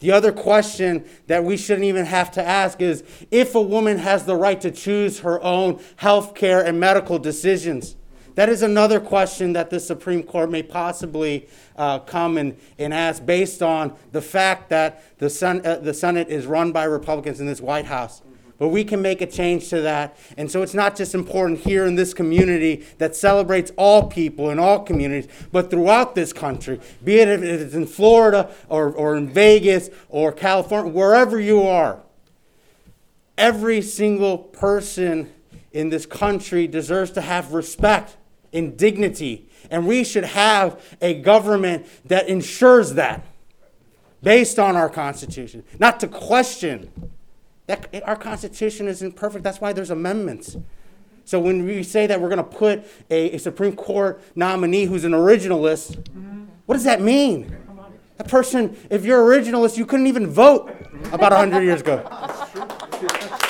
The 0.00 0.12
other 0.12 0.30
question 0.30 1.04
that 1.26 1.42
we 1.42 1.56
shouldn't 1.56 1.84
even 1.84 2.06
have 2.06 2.30
to 2.32 2.46
ask 2.46 2.80
is 2.80 3.02
if 3.30 3.54
a 3.54 3.60
woman 3.60 3.98
has 3.98 4.24
the 4.24 4.36
right 4.36 4.60
to 4.60 4.70
choose 4.70 5.20
her 5.20 5.42
own 5.42 5.80
health 5.96 6.34
care 6.34 6.64
and 6.64 6.78
medical 6.78 7.18
decisions. 7.18 7.96
That 8.36 8.48
is 8.48 8.62
another 8.62 9.00
question 9.00 9.54
that 9.54 9.70
the 9.70 9.80
Supreme 9.80 10.22
Court 10.22 10.48
may 10.48 10.62
possibly 10.62 11.48
uh, 11.76 11.98
come 11.98 12.38
and, 12.38 12.56
and 12.78 12.94
ask 12.94 13.26
based 13.26 13.62
on 13.62 13.96
the 14.12 14.22
fact 14.22 14.68
that 14.68 15.18
the, 15.18 15.28
Sen- 15.28 15.66
uh, 15.66 15.78
the 15.78 15.92
Senate 15.92 16.28
is 16.28 16.46
run 16.46 16.70
by 16.70 16.84
Republicans 16.84 17.40
in 17.40 17.46
this 17.46 17.60
White 17.60 17.86
House. 17.86 18.22
But 18.58 18.68
we 18.68 18.82
can 18.82 19.00
make 19.00 19.20
a 19.20 19.26
change 19.26 19.68
to 19.68 19.80
that. 19.82 20.16
And 20.36 20.50
so 20.50 20.62
it's 20.62 20.74
not 20.74 20.96
just 20.96 21.14
important 21.14 21.60
here 21.60 21.86
in 21.86 21.94
this 21.94 22.12
community 22.12 22.84
that 22.98 23.14
celebrates 23.14 23.70
all 23.76 24.08
people 24.08 24.50
in 24.50 24.58
all 24.58 24.80
communities, 24.80 25.30
but 25.52 25.70
throughout 25.70 26.16
this 26.16 26.32
country, 26.32 26.80
be 27.04 27.20
it 27.20 27.28
if 27.28 27.42
it's 27.42 27.74
in 27.74 27.86
Florida 27.86 28.50
or, 28.68 28.90
or 28.90 29.16
in 29.16 29.28
Vegas 29.28 29.90
or 30.08 30.32
California, 30.32 30.92
wherever 30.92 31.38
you 31.38 31.62
are. 31.62 32.00
Every 33.36 33.80
single 33.80 34.38
person 34.38 35.32
in 35.72 35.90
this 35.90 36.06
country 36.06 36.66
deserves 36.66 37.12
to 37.12 37.20
have 37.20 37.52
respect 37.52 38.16
and 38.52 38.76
dignity. 38.76 39.48
And 39.70 39.86
we 39.86 40.02
should 40.02 40.24
have 40.24 40.82
a 41.00 41.14
government 41.14 41.86
that 42.06 42.28
ensures 42.28 42.94
that 42.94 43.24
based 44.20 44.58
on 44.58 44.74
our 44.76 44.88
Constitution, 44.88 45.62
not 45.78 46.00
to 46.00 46.08
question. 46.08 46.90
That, 47.68 48.02
our 48.04 48.16
Constitution 48.16 48.88
isn't 48.88 49.14
perfect. 49.14 49.44
That's 49.44 49.60
why 49.60 49.74
there's 49.74 49.90
amendments. 49.90 50.56
So 51.26 51.38
when 51.38 51.66
we 51.66 51.82
say 51.82 52.06
that 52.06 52.18
we're 52.18 52.30
going 52.30 52.38
to 52.38 52.42
put 52.42 52.84
a, 53.10 53.32
a, 53.32 53.38
Supreme 53.38 53.76
Court 53.76 54.22
nominee 54.34 54.86
who's 54.86 55.04
an 55.04 55.12
originalist, 55.12 55.96
mm-hmm. 55.96 56.46
what 56.64 56.76
does 56.76 56.84
that 56.84 57.02
mean? 57.02 57.54
A 58.18 58.24
person, 58.24 58.74
if 58.88 59.04
you're 59.04 59.22
originalist, 59.22 59.76
you 59.76 59.84
couldn't 59.84 60.06
even 60.06 60.26
vote 60.26 60.74
about 61.12 61.32
100 61.32 61.60
years 61.62 61.82
ago. 61.82 62.04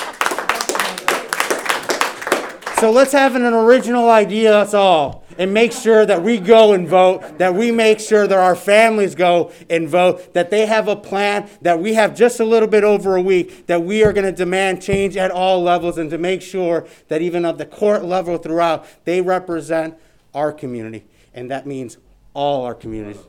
So 2.79 2.91
let's 2.91 3.11
have 3.11 3.35
an 3.35 3.43
original 3.43 4.09
idea, 4.09 4.51
that's 4.51 4.73
all, 4.73 5.25
and 5.39 5.53
make 5.53 5.71
sure 5.71 6.05
that 6.05 6.21
we 6.21 6.37
go 6.37 6.73
and 6.73 6.85
vote, 6.85 7.37
that 7.37 7.55
we 7.55 7.71
make 7.71 8.01
sure 8.01 8.27
that 8.27 8.37
our 8.37 8.57
families 8.57 9.15
go 9.15 9.51
and 9.69 9.87
vote, 9.87 10.33
that 10.33 10.49
they 10.49 10.65
have 10.65 10.89
a 10.89 10.97
plan, 10.97 11.49
that 11.61 11.79
we 11.79 11.93
have 11.93 12.13
just 12.13 12.41
a 12.41 12.45
little 12.45 12.67
bit 12.67 12.83
over 12.83 13.15
a 13.15 13.21
week, 13.21 13.65
that 13.67 13.81
we 13.81 14.03
are 14.03 14.11
going 14.11 14.25
to 14.25 14.33
demand 14.33 14.81
change 14.81 15.15
at 15.15 15.31
all 15.31 15.63
levels, 15.63 15.97
and 15.97 16.09
to 16.09 16.17
make 16.17 16.41
sure 16.41 16.85
that 17.07 17.21
even 17.21 17.45
at 17.45 17.57
the 17.57 17.65
court 17.65 18.03
level 18.03 18.37
throughout, 18.37 18.85
they 19.05 19.21
represent 19.21 19.97
our 20.33 20.51
community. 20.51 21.05
And 21.33 21.49
that 21.49 21.65
means 21.65 21.97
all 22.33 22.65
our 22.65 22.75
communities. 22.75 23.21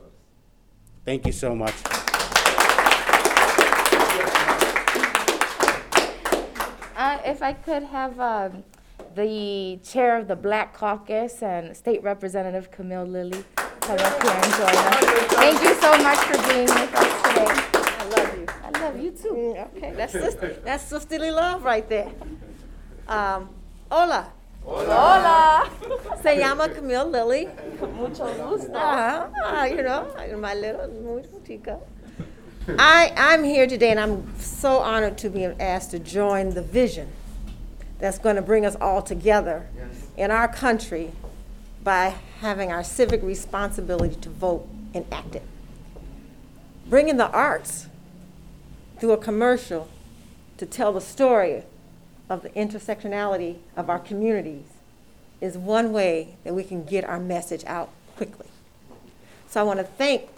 Thank 1.05 1.27
you 1.27 1.33
so 1.33 1.55
much. 1.55 1.75
Uh, 6.97 7.19
if 7.25 7.41
I 7.41 7.53
could 7.53 7.85
have 7.85 8.19
um, 8.19 8.65
the 9.15 9.79
chair 9.83 10.17
of 10.19 10.29
the 10.29 10.37
Black 10.37 10.73
Caucus 10.75 11.43
and 11.43 11.77
State 11.77 12.03
Representative 12.03 12.71
Camille 12.71 13.05
Lilly 13.05 13.45
come 13.81 13.99
up 13.99 14.23
here 14.23 14.33
and 14.33 14.53
join 14.55 14.77
us. 14.77 15.05
Thank 15.35 15.63
you 15.63 15.75
so 15.81 15.99
much 15.99 16.19
for 16.19 16.49
being 16.49 16.67
with 16.67 16.95
us 16.95 17.23
today. 17.23 17.47
I 17.75 18.05
love 18.09 18.39
you. 18.39 18.47
I 18.63 18.81
love 18.81 19.01
you 19.01 19.11
too. 19.11 19.29
Mm, 19.29 19.77
okay, 19.77 19.93
that's 19.95 20.13
sister, 20.13 20.57
that's 20.65 20.85
sisterly 20.85 21.31
love 21.31 21.65
right 21.65 21.89
there. 21.89 22.11
Um, 23.09 23.51
hola. 23.91 24.33
Hola. 24.63 25.71
Se 26.23 26.39
llama 26.39 26.69
Camille 26.69 27.07
Lilly. 27.07 27.49
Mucho 27.97 28.33
gusto. 28.35 28.73
Uh-huh. 28.73 29.65
you 29.65 29.83
know, 29.83 30.07
my 30.39 30.55
little 30.55 30.89
muy 30.89 31.25
chica. 31.47 31.81
I, 32.79 33.13
I'm 33.17 33.43
here 33.43 33.67
today 33.67 33.91
and 33.91 33.99
I'm 33.99 34.39
so 34.39 34.79
honored 34.79 35.19
to 35.19 35.31
be 35.31 35.45
asked 35.47 35.91
to 35.93 35.99
join 35.99 36.51
the 36.51 36.63
vision 36.63 37.11
that's 38.01 38.19
going 38.19 38.37
to 38.37 38.43
bring 38.43 38.65
us 38.67 38.77
all 38.81 39.03
together 39.03 39.69
in 40.17 40.31
our 40.31 40.49
country 40.49 41.13
by 41.85 42.15
having 42.41 42.73
our 42.73 42.83
civic 42.83 43.23
responsibility 43.23 44.15
to 44.17 44.31
vote 44.31 44.67
and 44.95 45.05
act 45.13 45.37
it. 45.37 45.43
Bringing 46.87 47.19
the 47.19 47.31
arts 47.31 47.87
through 48.99 49.13
a 49.13 49.17
commercial 49.17 49.89
to 50.57 50.67
tell 50.67 50.93
the 50.93 51.01
story 51.01 51.63
of 52.29 52.43
the 52.43 52.51
intersectionality 52.51 53.59
of 53.77 53.89
our 53.89 53.99
communities 53.99 54.67
is 55.41 55.57
one 55.57 55.93
way 55.93 56.37
that 56.45 56.55
we 56.55 56.65
can 56.65 56.85
get 56.85 57.05
our 57.05 57.19
message 57.19 57.65
out 57.67 57.91
quickly. 58.17 58.47
So 59.49 59.61
I 59.61 59.63
want 59.63 59.79
to 59.79 59.85
thank 59.85 60.29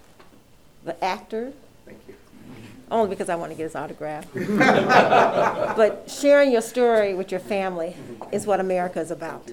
the 0.85 1.03
actors. 1.05 1.55
Thank 1.85 1.98
you. 2.09 2.14
Only 2.90 3.09
because 3.09 3.29
I 3.29 3.37
want 3.37 3.53
to 3.53 3.57
get 3.57 3.64
his 3.64 3.75
autograph. 3.75 4.27
but 4.35 6.11
sharing 6.11 6.53
your 6.53 6.61
story 6.61 7.14
with 7.14 7.31
your 7.31 7.40
family 7.40 7.97
is 8.31 8.47
what 8.47 8.61
America 8.61 9.01
is 9.01 9.11
about. 9.11 9.51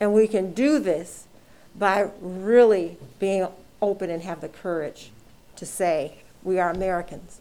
And 0.00 0.14
we 0.14 0.26
can 0.26 0.52
do 0.52 0.78
this 0.78 1.26
by 1.74 2.10
really 2.20 2.96
being 3.18 3.46
open 3.80 4.10
and 4.10 4.22
have 4.22 4.40
the 4.40 4.48
courage 4.48 5.10
to 5.56 5.66
say, 5.66 6.18
we 6.42 6.58
are 6.58 6.70
Americans. 6.70 7.40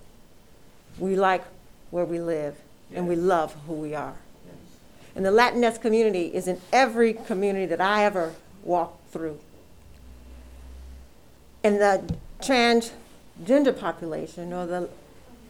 We 0.99 1.15
like 1.15 1.43
where 1.91 2.05
we 2.05 2.19
live, 2.19 2.55
and 2.93 3.07
we 3.07 3.15
love 3.15 3.55
who 3.67 3.73
we 3.73 3.95
are. 3.95 4.15
And 5.15 5.25
the 5.25 5.31
Latinx 5.31 5.81
community 5.81 6.33
is 6.33 6.47
in 6.47 6.59
every 6.71 7.13
community 7.13 7.65
that 7.65 7.81
I 7.81 8.05
ever 8.05 8.33
walked 8.63 9.11
through. 9.11 9.39
And 11.63 11.79
the 11.79 12.15
transgender 12.39 13.77
population 13.77 14.53
or 14.53 14.65
the 14.65 14.89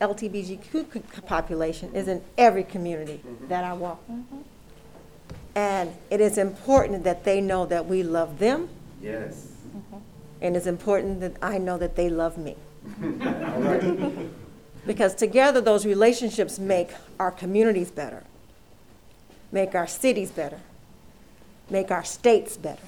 LGBTQ 0.01 1.25
population 1.25 1.93
is 1.93 2.07
in 2.07 2.21
every 2.37 2.63
community 2.63 3.21
mm-hmm. 3.25 3.47
that 3.47 3.63
I 3.63 3.73
walk. 3.73 4.01
Mm-hmm. 4.11 4.37
And 5.53 5.93
it 6.09 6.19
is 6.19 6.37
important 6.37 7.03
that 7.03 7.23
they 7.23 7.39
know 7.39 7.65
that 7.67 7.85
we 7.85 8.03
love 8.03 8.39
them. 8.39 8.69
Yes. 9.01 9.47
Mm-hmm. 9.75 9.97
And 10.41 10.57
it's 10.57 10.65
important 10.65 11.19
that 11.19 11.33
I 11.41 11.57
know 11.57 11.77
that 11.77 11.95
they 11.95 12.09
love 12.09 12.37
me. 12.37 12.55
because 14.87 15.13
together 15.13 15.61
those 15.61 15.85
relationships 15.85 16.57
make 16.57 16.89
our 17.19 17.31
communities 17.31 17.91
better, 17.91 18.23
make 19.51 19.75
our 19.75 19.85
cities 19.85 20.31
better, 20.31 20.59
make 21.69 21.91
our 21.91 22.03
states 22.03 22.57
better, 22.57 22.81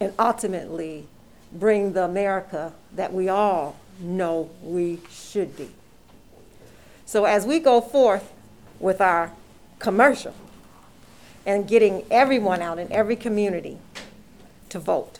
and 0.00 0.14
ultimately 0.18 1.06
bring 1.52 1.92
the 1.92 2.04
America 2.04 2.72
that 2.94 3.12
we 3.12 3.28
all 3.28 3.76
know 4.00 4.48
we 4.62 4.98
should 5.10 5.54
be. 5.56 5.68
So 7.06 7.24
as 7.24 7.46
we 7.46 7.58
go 7.58 7.80
forth 7.80 8.32
with 8.80 9.00
our 9.00 9.32
commercial 9.78 10.34
and 11.44 11.66
getting 11.66 12.04
everyone 12.10 12.62
out 12.62 12.78
in 12.78 12.90
every 12.92 13.16
community 13.16 13.78
to 14.68 14.78
vote 14.78 15.18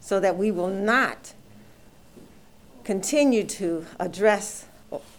so 0.00 0.20
that 0.20 0.36
we 0.36 0.50
will 0.50 0.68
not 0.68 1.32
continue 2.84 3.42
to 3.42 3.84
address, 3.98 4.66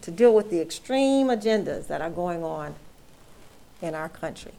to 0.02 0.12
deal 0.12 0.34
with 0.34 0.50
the 0.50 0.62
extreme 0.62 1.28
agendas 1.28 1.88
that 1.88 2.00
are 2.02 2.10
going 2.10 2.43
on 2.43 2.76
in 3.82 3.93
our 3.93 4.08
country. 4.08 4.54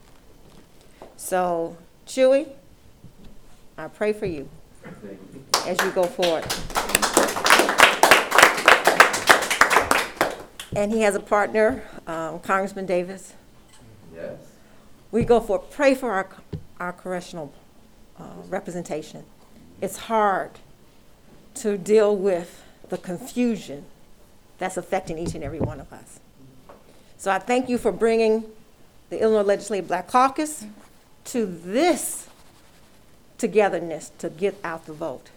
So, 1.16 1.76
Chuy, 2.06 2.48
I 3.78 3.88
pray 3.88 4.12
for 4.12 4.26
you 4.26 4.48
as 5.66 5.80
you 5.82 5.90
go 5.92 6.04
forward. 6.04 6.44
And 10.76 10.92
he 10.92 11.00
has 11.00 11.14
a 11.14 11.20
partner, 11.20 11.82
um, 12.06 12.40
Congressman 12.40 12.86
Davis. 12.86 13.34
Yes. 14.14 14.38
We 15.10 15.24
go 15.24 15.40
for, 15.40 15.58
pray 15.58 15.94
for 15.94 16.12
our, 16.12 16.28
our 16.78 16.92
congressional 16.92 17.52
uh, 18.18 18.24
representation. 18.48 19.24
It's 19.80 19.96
hard 19.96 20.50
to 21.54 21.78
deal 21.78 22.14
with 22.14 22.62
the 22.88 22.98
confusion 22.98 23.86
that's 24.58 24.76
affecting 24.76 25.18
each 25.18 25.34
and 25.34 25.44
every 25.44 25.60
one 25.60 25.80
of 25.80 25.92
us. 25.92 26.20
So 27.16 27.30
I 27.30 27.38
thank 27.38 27.68
you 27.68 27.78
for 27.78 27.92
bringing 27.92 28.44
the 29.10 29.20
Illinois 29.20 29.46
Legislative 29.46 29.88
Black 29.88 30.08
Caucus 30.08 30.66
to 31.26 31.46
this 31.46 32.28
togetherness 33.38 34.10
to 34.18 34.30
get 34.30 34.56
out 34.62 34.86
the 34.86 34.92
vote. 34.92 35.30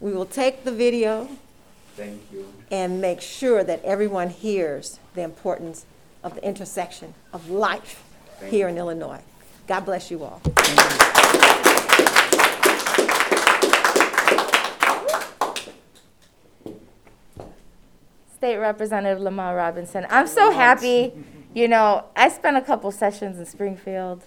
We 0.00 0.12
will 0.12 0.26
take 0.26 0.64
the 0.64 0.72
video 0.72 1.28
Thank 1.96 2.20
you. 2.32 2.52
and 2.70 3.00
make 3.00 3.20
sure 3.20 3.64
that 3.64 3.82
everyone 3.84 4.30
hears 4.30 4.98
the 5.14 5.22
importance 5.22 5.86
of 6.22 6.34
the 6.34 6.44
intersection 6.44 7.14
of 7.32 7.48
life 7.50 8.04
Thank 8.38 8.52
here 8.52 8.68
you. 8.68 8.72
in 8.74 8.78
Illinois. 8.78 9.22
God 9.66 9.80
bless 9.86 10.10
you 10.10 10.22
all. 10.22 10.40
State 18.34 18.58
Representative 18.58 19.20
Lamar 19.22 19.56
Robinson. 19.56 20.06
I'm 20.10 20.26
so 20.26 20.50
happy. 20.50 21.12
You 21.54 21.68
know, 21.68 22.04
I 22.14 22.28
spent 22.28 22.56
a 22.56 22.60
couple 22.60 22.90
sessions 22.92 23.38
in 23.38 23.46
Springfield, 23.46 24.24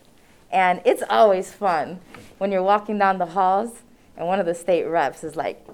and 0.51 0.81
it's 0.83 1.03
always 1.09 1.53
fun 1.53 1.99
when 2.39 2.51
you're 2.51 2.63
walking 2.63 2.97
down 2.97 3.19
the 3.19 3.27
halls 3.27 3.83
and 4.17 4.27
one 4.27 4.39
of 4.39 4.45
the 4.45 4.55
state 4.55 4.83
reps 4.85 5.23
is 5.23 5.35
like, 5.35 5.65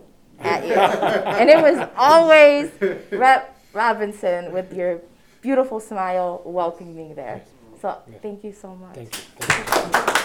at 0.45 0.65
you. 0.65 0.73
and 0.73 1.49
it 1.49 1.61
was 1.61 1.87
always 1.97 2.71
Rep 3.11 3.57
Robinson 3.73 4.51
with 4.51 4.73
your 4.73 5.01
beautiful 5.41 5.79
smile 5.79 6.41
welcoming 6.45 6.95
me 6.95 7.13
there. 7.13 7.43
So 7.81 7.97
thank 8.21 8.43
you 8.43 8.53
so 8.53 8.75
much. 8.75 8.95
Thank 8.95 9.15
you. 9.15 9.21
Thank 9.37 10.09
you. 10.09 10.15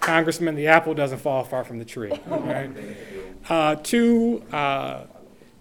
Congressman, 0.00 0.56
the 0.56 0.66
apple 0.66 0.94
doesn't 0.94 1.18
fall 1.18 1.44
far 1.44 1.64
from 1.64 1.78
the 1.78 1.84
tree. 1.84 2.12
Right? 2.26 2.70
Uh, 3.48 3.76
to 3.76 4.42
uh, 4.52 5.04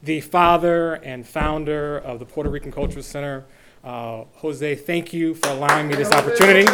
the 0.04 0.22
father 0.22 0.96
and 0.96 1.26
founder 1.28 1.98
of 2.00 2.20
the 2.20 2.26
Puerto 2.26 2.50
Rican 2.50 2.72
Cultural 2.72 3.04
Center, 3.04 3.46
uh, 3.84 4.26
Jose, 4.36 4.76
thank 4.76 5.14
you 5.14 5.36
for 5.36 5.50
allowing 5.50 5.88
me 5.88 5.96
this 5.96 6.12
opportunity. 6.12 6.66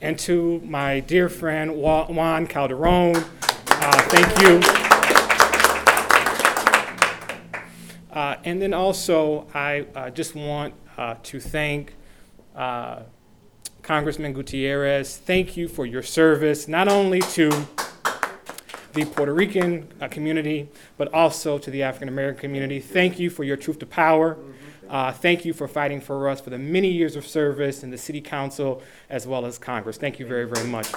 And 0.00 0.16
to 0.20 0.60
my 0.60 1.00
dear 1.00 1.28
friend 1.28 1.74
Juan 1.74 2.46
Calderon, 2.46 3.16
uh, 3.16 4.02
thank 4.08 4.42
you. 4.42 4.60
Uh, 8.12 8.36
and 8.44 8.62
then 8.62 8.72
also, 8.72 9.48
I 9.52 9.86
uh, 9.96 10.10
just 10.10 10.36
want 10.36 10.74
uh, 10.96 11.16
to 11.24 11.40
thank 11.40 11.94
uh, 12.54 13.00
Congressman 13.82 14.32
Gutierrez. 14.32 15.16
Thank 15.16 15.56
you 15.56 15.66
for 15.66 15.84
your 15.84 16.02
service, 16.02 16.68
not 16.68 16.86
only 16.86 17.20
to 17.20 17.50
the 18.92 19.04
Puerto 19.04 19.34
Rican 19.34 19.88
uh, 20.00 20.06
community, 20.06 20.68
but 20.96 21.12
also 21.12 21.58
to 21.58 21.70
the 21.72 21.82
African 21.82 22.08
American 22.08 22.40
community. 22.40 22.78
Thank 22.78 23.18
you 23.18 23.30
for 23.30 23.42
your 23.42 23.56
truth 23.56 23.80
to 23.80 23.86
power. 23.86 24.36
Uh, 24.88 25.12
thank 25.12 25.44
you 25.44 25.52
for 25.52 25.68
fighting 25.68 26.00
for 26.00 26.28
us 26.28 26.40
for 26.40 26.50
the 26.50 26.58
many 26.58 26.88
years 26.88 27.14
of 27.14 27.26
service 27.26 27.82
in 27.82 27.90
the 27.90 27.98
City 27.98 28.20
Council 28.20 28.82
as 29.10 29.26
well 29.26 29.44
as 29.44 29.58
Congress. 29.58 29.98
Thank 29.98 30.18
you 30.18 30.26
very, 30.26 30.46
very 30.46 30.66
much. 30.66 30.88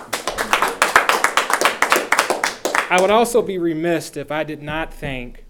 I 2.89 2.97
would 2.99 3.11
also 3.11 3.41
be 3.41 3.57
remiss 3.57 4.15
if 4.15 4.31
I 4.31 4.43
did 4.43 4.61
not 4.61 4.93
thank 4.93 5.43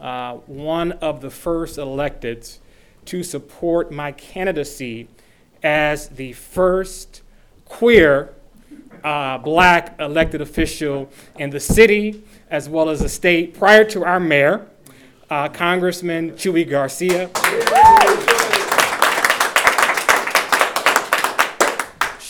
uh, 0.00 0.34
one 0.46 0.92
of 0.92 1.20
the 1.20 1.30
first 1.30 1.78
electeds 1.78 2.58
to 3.06 3.22
support 3.22 3.92
my 3.92 4.12
candidacy 4.12 5.08
as 5.62 6.08
the 6.08 6.32
first 6.32 7.22
queer 7.64 8.34
uh, 9.02 9.38
black 9.38 9.94
elected 10.00 10.40
official 10.40 11.10
in 11.38 11.50
the 11.50 11.60
city 11.60 12.22
as 12.50 12.68
well 12.68 12.88
as 12.88 13.00
the 13.00 13.08
state 13.08 13.54
prior 13.54 13.84
to 13.84 14.04
our 14.04 14.20
mayor 14.20 14.66
uh, 15.30 15.48
Congressman 15.48 16.32
Chuy 16.32 16.68
Garcia. 16.68 17.30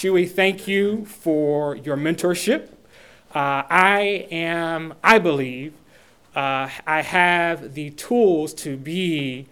Chuy, 0.05 0.31
thank 0.31 0.69
you 0.69 1.07
for 1.07 1.77
your 1.77 1.97
mentorship. 1.97 2.69
Uh, 3.35 3.65
I 3.71 4.29
am, 4.31 4.93
I 5.03 5.19
believe, 5.19 5.73
uh, 6.37 6.69
I 6.87 7.01
have 7.01 7.73
the 7.73 7.89
tools 7.89 8.53
to 8.53 8.77
be 8.77 9.47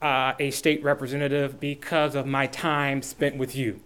uh, 0.00 0.32
a 0.38 0.50
state 0.50 0.82
representative 0.82 1.60
because 1.60 2.14
of 2.14 2.24
my 2.24 2.46
time 2.46 3.02
spent 3.02 3.36
with 3.36 3.54
you 3.54 3.80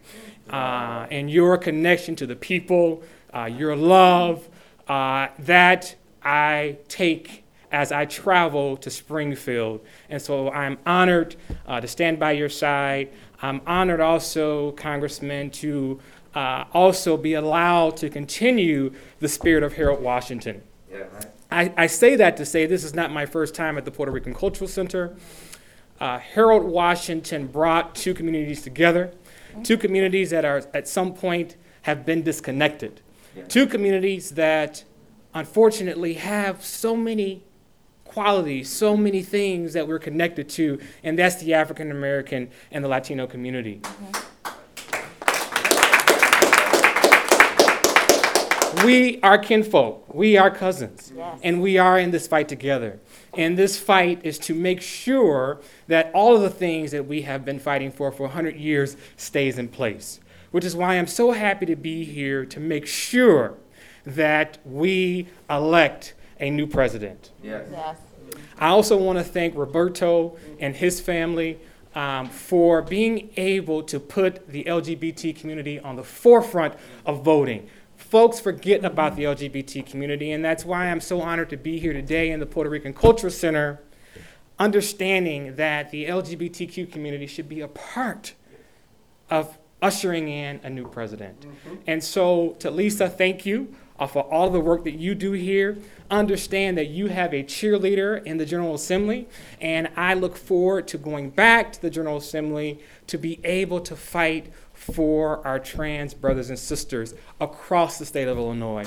uh, 0.49 1.09
and 1.11 1.29
your 1.29 1.59
connection 1.59 2.14
to 2.14 2.27
the 2.29 2.37
people, 2.37 3.03
uh, 3.35 3.47
your 3.47 3.75
love 3.75 4.49
uh, 4.87 5.27
that 5.40 5.97
I 6.23 6.77
take 6.87 7.42
as 7.73 7.90
I 7.90 8.05
travel 8.05 8.77
to 8.77 8.90
Springfield. 8.90 9.85
And 10.09 10.23
so 10.23 10.51
I'm 10.53 10.79
honored 10.87 11.35
uh, 11.66 11.81
to 11.81 11.88
stand 11.88 12.21
by 12.21 12.31
your 12.31 12.49
side. 12.49 13.09
I'm 13.42 13.61
honored 13.66 14.01
also, 14.01 14.72
Congressman, 14.72 15.51
to 15.51 16.01
uh, 16.35 16.64
also 16.72 17.16
be 17.16 17.35
allowed 17.35 17.96
to 17.99 18.11
continue 18.11 18.92
the 19.20 19.29
spirit 19.29 19.62
of 19.62 19.75
Harold 19.75 20.03
Washington. 20.03 20.62
Yeah, 20.90 20.99
right. 20.99 21.27
I, 21.51 21.72
I, 21.77 21.87
say 21.87 22.16
that 22.16 22.37
to 22.37 22.44
say 22.44 22.66
this 22.66 22.85
is 22.85 22.94
not 22.94 23.11
my 23.11 23.25
first 23.25 23.55
time 23.55 23.79
at 23.79 23.85
the 23.85 23.90
Puerto 23.90 24.12
Rican 24.12 24.35
Cultural 24.35 24.68
Center. 24.68 25.16
Uh, 25.99 26.18
Harold 26.18 26.64
Washington 26.64 27.46
brought 27.46 27.94
two 27.94 28.12
communities 28.12 28.62
together, 28.62 29.12
two 29.62 29.79
communities 29.79 30.31
that 30.31 30.44
are 30.44 30.62
at 30.75 30.87
some 30.87 31.14
point 31.14 31.57
have 31.83 32.05
been 32.05 32.22
disconnected, 32.22 33.01
yeah. 33.35 33.44
two 33.44 33.66
communities 33.66 34.31
that 34.31 34.85
unfortunately 35.33 36.14
have 36.14 36.62
so 36.64 36.94
many 36.94 37.44
qualities, 38.16 38.70
so 38.70 38.96
many 38.96 39.20
things 39.20 39.74
that 39.74 39.87
we're 39.87 39.98
connected 39.98 40.48
to, 40.48 40.81
and 41.05 41.18
that's 41.18 41.37
the 41.37 41.52
African 41.52 41.90
American 41.90 42.48
and 42.70 42.83
the 42.83 42.88
Latino 42.88 43.26
community. 43.26 43.81
Mm-hmm. 43.83 44.26
We 48.87 49.20
are 49.20 49.37
kinfolk, 49.37 50.14
we 50.14 50.38
are 50.38 50.50
cousins, 50.50 51.12
yes. 51.14 51.40
and 51.42 51.61
we 51.61 51.76
are 51.76 51.98
in 51.98 52.11
this 52.11 52.26
fight 52.26 52.48
together. 52.48 53.00
And 53.37 53.59
this 53.59 53.79
fight 53.79 54.24
is 54.24 54.38
to 54.40 54.55
make 54.55 54.81
sure 54.81 55.61
that 55.87 56.11
all 56.14 56.35
of 56.37 56.40
the 56.40 56.48
things 56.48 56.92
that 56.92 57.07
we 57.07 57.20
have 57.20 57.44
been 57.44 57.59
fighting 57.59 57.92
for 57.92 58.11
for 58.11 58.22
100 58.22 58.57
years 58.57 58.96
stays 59.18 59.59
in 59.59 59.68
place. 59.68 60.20
Which 60.52 60.64
is 60.64 60.74
why 60.74 60.94
I'm 60.94 61.07
so 61.07 61.33
happy 61.33 61.66
to 61.66 61.76
be 61.76 62.05
here 62.05 62.46
to 62.46 62.61
make 62.61 62.87
sure 62.87 63.59
that 64.07 64.57
we 64.64 65.29
elect 65.50 66.14
a 66.40 66.50
new 66.50 66.66
president. 66.66 67.31
Yes. 67.42 67.66
yes. 67.70 67.96
I 68.59 68.68
also 68.68 68.96
want 68.96 69.18
to 69.18 69.25
thank 69.25 69.57
Roberto 69.57 70.37
and 70.59 70.75
his 70.75 71.01
family 71.01 71.59
um, 71.94 72.29
for 72.29 72.83
being 72.83 73.31
able 73.37 73.83
to 73.85 73.99
put 73.99 74.49
the 74.49 74.64
LGBT 74.64 75.35
community 75.35 75.81
on 75.81 75.96
the 75.96 76.05
forefront 76.05 76.75
of 77.05 77.25
voting. 77.25 77.68
Folks 77.96 78.38
forget 78.38 78.85
about 78.85 79.16
the 79.16 79.25
LGBT 79.25 79.85
community, 79.87 80.33
and 80.33 80.44
that's 80.44 80.64
why 80.64 80.88
I'm 80.88 81.01
so 81.01 81.22
honored 81.22 81.51
to 81.51 81.57
be 81.57 81.79
here 81.79 81.94
today 81.94 82.31
in 82.31 82.40
the 82.40 82.46
Puerto 82.46 82.68
Rican 82.68 82.92
Cultural 82.92 83.33
Center, 83.33 83.81
understanding 84.59 85.57
that 85.57 85.90
the 85.90 86.07
LGBTQ 86.07 86.92
community 86.92 87.27
should 87.27 87.49
be 87.49 87.62
a 87.62 87.68
part 87.68 88.35
of 89.31 89.59
ushering 89.81 90.29
in 90.29 90.61
a 90.62 90.70
new 90.70 90.87
president. 90.87 91.40
Mm-hmm. 91.40 91.75
And 91.87 92.05
so, 92.05 92.57
to 92.59 92.70
Lisa, 92.70 93.09
thank 93.09 93.46
you 93.46 93.75
for 94.04 94.22
all 94.24 94.50
the 94.50 94.61
work 94.61 94.85
that 94.85 94.94
you 94.94 95.14
do 95.14 95.32
here. 95.32 95.78
Understand 96.11 96.76
that 96.76 96.88
you 96.88 97.06
have 97.06 97.32
a 97.32 97.42
cheerleader 97.42 98.22
in 98.24 98.37
the 98.37 98.44
General 98.44 98.74
Assembly, 98.74 99.26
and 99.61 99.88
I 99.96 100.14
look 100.14 100.37
forward 100.37 100.87
to 100.88 100.98
going 100.98 101.30
back 101.30 101.72
to 101.72 101.82
the 101.82 101.90
General 101.90 102.18
Assembly 102.18 102.78
to 103.06 103.16
be 103.16 103.40
able 103.44 103.80
to 103.80 103.96
fight 103.96 104.52
for 104.74 105.44
our 105.46 105.59
trans 105.59 106.12
brothers 106.14 106.50
and 106.50 106.59
sisters 106.59 107.14
across 107.40 107.98
the 107.98 108.04
state 108.04 108.28
of 108.28 108.37
Illinois. 108.37 108.85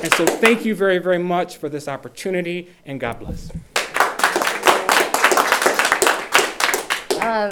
And 0.00 0.14
so, 0.14 0.24
thank 0.24 0.64
you 0.64 0.76
very, 0.76 0.98
very 0.98 1.18
much 1.18 1.56
for 1.56 1.68
this 1.68 1.88
opportunity, 1.88 2.68
and 2.86 3.00
God 3.00 3.18
bless. 3.18 3.50
Um, 7.20 7.50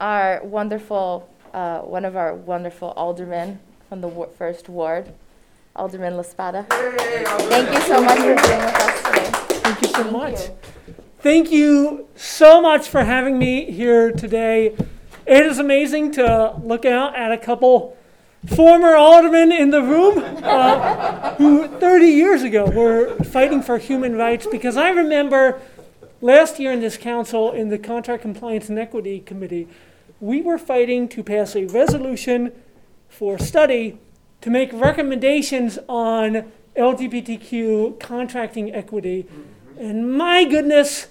our 0.00 0.40
wonderful 0.44 1.28
uh, 1.52 1.80
one 1.80 2.04
of 2.04 2.16
our 2.16 2.34
wonderful 2.34 2.90
aldermen 2.96 3.58
from 3.88 4.00
the 4.00 4.28
first 4.36 4.68
ward, 4.68 5.12
Alderman 5.74 6.16
La 6.16 6.22
Spata. 6.22 6.66
Thank 6.68 7.72
you 7.72 7.80
so 7.80 8.02
much 8.02 8.18
for 8.18 8.24
being 8.24 8.36
with 8.36 8.74
us 8.76 9.02
today. 9.02 9.30
Thank 9.60 9.82
you 9.82 9.88
so 9.88 10.02
Thank 10.02 10.12
much. 10.12 10.40
You. 10.40 10.56
Thank 11.20 11.50
you 11.50 12.08
so 12.16 12.62
much 12.62 12.88
for 12.88 13.04
having 13.04 13.38
me 13.38 13.70
here 13.70 14.10
today. 14.12 14.76
It 15.26 15.46
is 15.46 15.58
amazing 15.58 16.12
to 16.12 16.54
look 16.62 16.84
out 16.84 17.14
at 17.14 17.30
a 17.32 17.38
couple 17.38 17.96
former 18.46 18.94
aldermen 18.94 19.52
in 19.52 19.70
the 19.70 19.82
room 19.82 20.24
uh, 20.42 21.34
who 21.34 21.68
30 21.68 22.06
years 22.06 22.42
ago 22.42 22.64
were 22.70 23.14
fighting 23.24 23.62
for 23.62 23.76
human 23.76 24.16
rights 24.16 24.46
because 24.46 24.76
I 24.76 24.88
remember 24.90 25.60
last 26.22 26.58
year 26.58 26.72
in 26.72 26.80
this 26.80 26.96
council 26.96 27.52
in 27.52 27.68
the 27.68 27.78
Contract 27.78 28.22
Compliance 28.22 28.68
and 28.68 28.78
Equity 28.78 29.20
Committee, 29.20 29.68
we 30.20 30.42
were 30.42 30.58
fighting 30.58 31.08
to 31.08 31.22
pass 31.22 31.56
a 31.56 31.64
resolution 31.66 32.52
for 33.08 33.38
study 33.38 33.98
to 34.42 34.50
make 34.50 34.72
recommendations 34.72 35.78
on 35.88 36.52
LGBTQ 36.76 37.98
contracting 37.98 38.72
equity. 38.72 39.24
Mm-hmm. 39.24 39.80
And 39.80 40.16
my 40.16 40.44
goodness, 40.44 41.08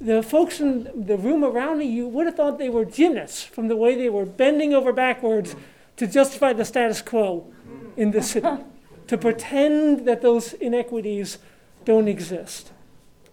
the 0.00 0.22
folks 0.22 0.60
in 0.60 0.90
the 0.94 1.16
room 1.16 1.44
around 1.44 1.78
me, 1.78 1.86
you 1.86 2.06
would 2.06 2.26
have 2.26 2.36
thought 2.36 2.58
they 2.58 2.68
were 2.68 2.84
gymnasts 2.84 3.42
from 3.42 3.68
the 3.68 3.76
way 3.76 3.94
they 3.94 4.08
were 4.08 4.26
bending 4.26 4.74
over 4.74 4.92
backwards 4.92 5.56
to 5.96 6.06
justify 6.06 6.52
the 6.52 6.64
status 6.64 7.02
quo 7.02 7.46
mm-hmm. 7.66 8.00
in 8.00 8.10
the 8.10 8.22
city, 8.22 8.48
to 9.06 9.16
pretend 9.18 10.06
that 10.06 10.20
those 10.20 10.52
inequities 10.54 11.38
don't 11.84 12.08
exist. 12.08 12.72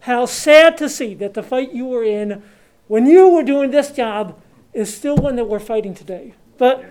How 0.01 0.25
sad 0.25 0.77
to 0.77 0.87
see 0.87 1.13
that 1.15 1.33
the 1.33 1.43
fight 1.43 1.73
you 1.73 1.85
were 1.85 2.03
in 2.03 2.43
when 2.87 3.07
you 3.07 3.27
were 3.29 3.43
doing 3.43 3.71
this 3.71 3.91
job 3.91 4.39
is 4.75 4.93
still 4.93 5.15
one 5.15 5.37
that 5.37 5.45
we're 5.45 5.59
fighting 5.59 5.95
today. 5.95 6.33
But 6.57 6.85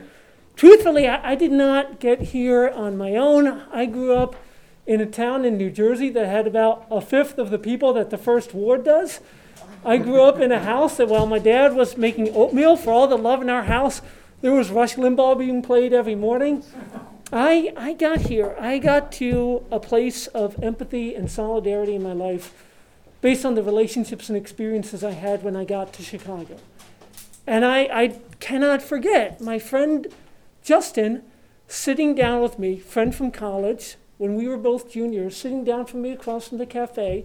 truthfully, 0.57 1.07
I, 1.07 1.33
I, 1.33 1.35
did 1.35 1.53
not 1.53 2.01
get 2.01 2.21
here 2.21 2.69
on 2.69 2.97
my 2.97 3.15
own. 3.15 3.63
I 3.71 3.87
grew 3.87 4.15
up 4.15 4.35
in 4.87 5.01
a 5.01 5.07
town 5.07 5.45
in 5.45 5.57
New 5.57 5.71
Jersey 5.71 6.09
that 6.11 6.27
had 6.27 6.47
about 6.47 6.87
a 6.91 7.01
fifth 7.01 7.39
of 7.39 7.51
the 7.51 7.59
people 7.59 7.93
that 7.93 8.11
the 8.11 8.19
first 8.19 8.55
ward 8.55 8.85
does. 8.85 9.21
I 9.85 9.99
grew 9.99 10.23
up 10.23 10.41
in 10.41 10.51
a 10.51 10.61
house 10.61 10.97
that 10.97 11.09
while 11.09 11.27
my 11.27 11.39
dad 11.39 11.75
was 11.75 11.97
making 11.99 12.35
oatmeal 12.35 12.77
for 12.77 12.91
all 12.91 13.07
the 13.07 13.19
love 13.19 13.43
in 13.43 13.51
our 13.51 13.65
house, 13.65 14.01
there 14.41 14.53
was 14.53 14.71
Rush 14.71 14.97
Limbaugh 14.97 15.39
being 15.39 15.63
played 15.63 15.93
every 15.93 16.15
morning. 16.15 16.65
I, 17.33 17.73
I 17.77 17.93
got 17.93 18.21
here. 18.23 18.57
I 18.59 18.79
got 18.79 19.13
to 19.13 19.65
a 19.71 19.79
place 19.79 20.27
of 20.29 20.63
empathy 20.63 21.15
and 21.15 21.31
solidarity 21.31 21.95
in 21.95 22.03
my 22.03 22.13
life 22.13 22.65
based 23.21 23.45
on 23.45 23.55
the 23.55 23.63
relationships 23.63 24.29
and 24.29 24.37
experiences 24.37 25.03
I 25.03 25.13
had 25.13 25.43
when 25.43 25.57
I 25.57 25.65
got 25.65 25.93
to 25.95 26.03
Chicago. 26.03 26.59
And 27.47 27.65
I, 27.65 27.81
I 27.93 28.21
cannot 28.41 28.83
forget 28.83 29.41
my 29.41 29.59
friend 29.59 30.07
Justin 30.63 31.23
sitting 31.69 32.15
down 32.15 32.41
with 32.43 32.59
me, 32.59 32.79
friend 32.79 33.15
from 33.15 33.31
college, 33.31 33.97
when 34.17 34.35
we 34.35 34.49
were 34.49 34.57
both 34.57 34.91
juniors, 34.91 35.37
sitting 35.37 35.65
down 35.65 35.87
from 35.87 36.03
me 36.03 36.13
across 36.13 36.49
from 36.49 36.59
the 36.59 36.67
cafe, 36.67 37.25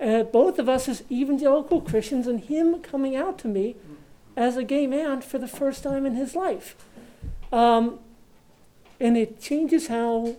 uh, 0.00 0.22
both 0.24 0.58
of 0.58 0.68
us 0.68 0.88
as 0.88 1.02
evangelical 1.10 1.80
Christians, 1.80 2.26
and 2.26 2.44
him 2.44 2.80
coming 2.80 3.16
out 3.16 3.38
to 3.38 3.48
me 3.48 3.76
as 4.36 4.56
a 4.56 4.64
gay 4.64 4.86
man 4.86 5.20
for 5.20 5.38
the 5.38 5.48
first 5.48 5.82
time 5.82 6.06
in 6.06 6.14
his 6.14 6.34
life. 6.34 6.76
Um, 7.52 7.98
and 9.00 9.16
it 9.16 9.40
changes 9.40 9.88
how 9.88 10.36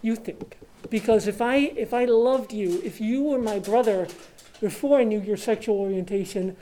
you 0.00 0.16
think. 0.16 0.58
Because 0.88 1.26
if 1.26 1.42
I, 1.42 1.56
if 1.56 1.92
I 1.92 2.04
loved 2.04 2.52
you, 2.52 2.80
if 2.84 3.00
you 3.00 3.22
were 3.22 3.38
my 3.38 3.58
brother 3.58 4.06
before 4.60 5.00
I 5.00 5.04
knew 5.04 5.20
your 5.20 5.36
sexual 5.36 5.78
orientation, 5.78 6.56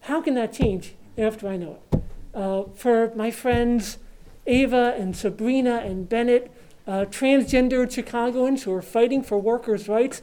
how 0.00 0.20
can 0.20 0.34
that 0.34 0.52
change 0.52 0.94
after 1.16 1.48
I 1.48 1.56
know 1.56 1.78
it? 1.92 2.02
Uh, 2.34 2.64
for 2.74 3.12
my 3.14 3.30
friends 3.30 3.98
Ava 4.46 4.94
and 4.98 5.16
Sabrina 5.16 5.76
and 5.76 6.08
Bennett, 6.08 6.50
uh, 6.86 7.06
transgender 7.06 7.90
Chicagoans 7.90 8.64
who 8.64 8.72
are 8.72 8.82
fighting 8.82 9.22
for 9.22 9.38
workers' 9.38 9.88
rights, 9.88 10.20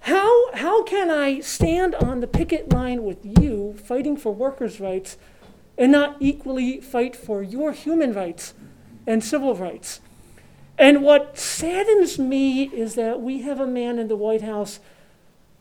how, 0.00 0.52
how 0.54 0.82
can 0.82 1.10
I 1.10 1.40
stand 1.40 1.94
on 1.94 2.20
the 2.20 2.26
picket 2.26 2.72
line 2.72 3.04
with 3.04 3.24
you 3.24 3.74
fighting 3.84 4.16
for 4.16 4.34
workers' 4.34 4.80
rights 4.80 5.16
and 5.78 5.92
not 5.92 6.16
equally 6.20 6.80
fight 6.80 7.14
for 7.16 7.42
your 7.42 7.72
human 7.72 8.12
rights 8.12 8.54
and 9.06 9.22
civil 9.22 9.54
rights? 9.54 10.00
And 10.78 11.02
what 11.02 11.38
saddens 11.38 12.18
me 12.18 12.64
is 12.64 12.94
that 12.94 13.20
we 13.20 13.42
have 13.42 13.60
a 13.60 13.66
man 13.66 13.98
in 13.98 14.08
the 14.08 14.16
White 14.16 14.42
House 14.42 14.80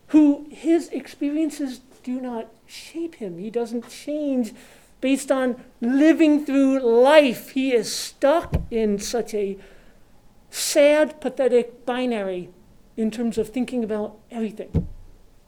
who 0.08 0.48
his 0.50 0.88
experiences 0.90 1.82
do 2.10 2.20
not 2.20 2.48
shape 2.66 3.16
him. 3.16 3.38
He 3.38 3.52
doesn't 3.52 3.88
change 3.88 4.54
based 5.00 5.32
on 5.32 5.64
living 5.80 6.44
through 6.44 6.80
life. 6.80 7.50
He 7.50 7.72
is 7.72 7.94
stuck 7.94 8.56
in 8.72 8.98
such 8.98 9.36
a 9.36 9.58
sad, 10.50 11.22
pathetic 11.22 11.86
binary 11.86 12.50
in 12.98 13.12
terms 13.12 13.38
of 13.38 13.50
thinking 13.50 13.84
about 13.84 14.18
everything. 14.32 14.88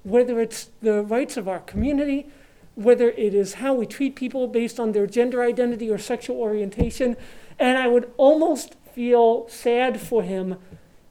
Whether 0.04 0.40
it's 0.40 0.70
the 0.82 1.02
rights 1.02 1.36
of 1.36 1.48
our 1.48 1.62
community, 1.62 2.28
whether 2.76 3.10
it 3.10 3.34
is 3.34 3.56
how 3.56 3.74
we 3.74 3.88
treat 3.88 4.16
people 4.16 4.48
based 4.48 4.80
on 4.80 4.92
their 4.92 5.08
gender 5.08 5.42
identity 5.42 5.90
or 5.90 5.98
sexual 5.98 6.38
orientation. 6.38 7.18
And 7.58 7.80
I 7.80 7.88
would 7.88 8.12
almost 8.18 8.76
feel 8.94 9.48
sad 9.50 10.00
for 10.00 10.22
him 10.22 10.58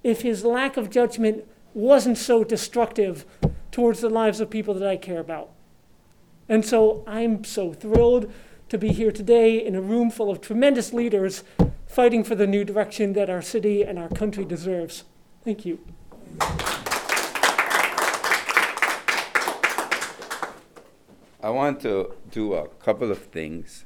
if 0.04 0.22
his 0.22 0.44
lack 0.44 0.76
of 0.76 0.90
judgment 0.90 1.44
wasn't 1.74 2.18
so 2.18 2.44
destructive 2.44 3.24
towards 3.70 4.00
the 4.00 4.10
lives 4.10 4.40
of 4.40 4.50
people 4.50 4.74
that 4.74 4.88
I 4.88 4.96
care 4.96 5.20
about. 5.20 5.50
And 6.48 6.64
so 6.64 7.04
I'm 7.06 7.44
so 7.44 7.72
thrilled 7.72 8.32
to 8.68 8.78
be 8.78 8.92
here 8.92 9.12
today 9.12 9.64
in 9.64 9.74
a 9.74 9.80
room 9.80 10.10
full 10.10 10.30
of 10.30 10.40
tremendous 10.40 10.92
leaders 10.92 11.44
fighting 11.86 12.22
for 12.22 12.34
the 12.34 12.46
new 12.46 12.64
direction 12.64 13.12
that 13.14 13.28
our 13.28 13.42
city 13.42 13.82
and 13.82 13.98
our 13.98 14.08
country 14.08 14.44
deserves. 14.44 15.04
Thank 15.44 15.64
you. 15.64 15.80
I 21.42 21.48
want 21.48 21.80
to 21.80 22.14
do 22.30 22.54
a 22.54 22.68
couple 22.68 23.10
of 23.10 23.18
things 23.18 23.84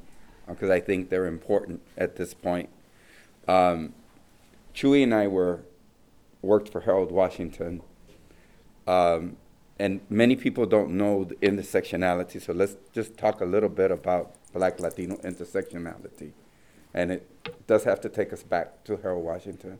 because 0.48 0.70
I 0.70 0.80
think 0.80 1.08
they're 1.08 1.26
important 1.26 1.80
at 1.96 2.16
this 2.16 2.34
point. 2.34 2.68
Um, 3.46 3.94
Chuy 4.74 5.02
and 5.02 5.14
I 5.14 5.28
were 5.28 5.60
worked 6.42 6.68
for 6.68 6.80
Harold 6.80 7.10
Washington, 7.10 7.80
um, 8.86 9.36
and 9.78 10.00
many 10.08 10.36
people 10.36 10.66
don't 10.66 10.90
know 10.90 11.24
the 11.24 11.34
intersectionality. 11.36 12.40
So 12.40 12.52
let's 12.52 12.76
just 12.92 13.16
talk 13.16 13.40
a 13.40 13.44
little 13.44 13.68
bit 13.68 13.90
about 13.90 14.34
Black 14.52 14.78
Latino 14.78 15.16
intersectionality, 15.16 16.32
and 16.92 17.10
it 17.10 17.66
does 17.66 17.84
have 17.84 18.00
to 18.02 18.08
take 18.08 18.32
us 18.32 18.42
back 18.42 18.84
to 18.84 18.96
Harold 18.98 19.24
Washington. 19.24 19.78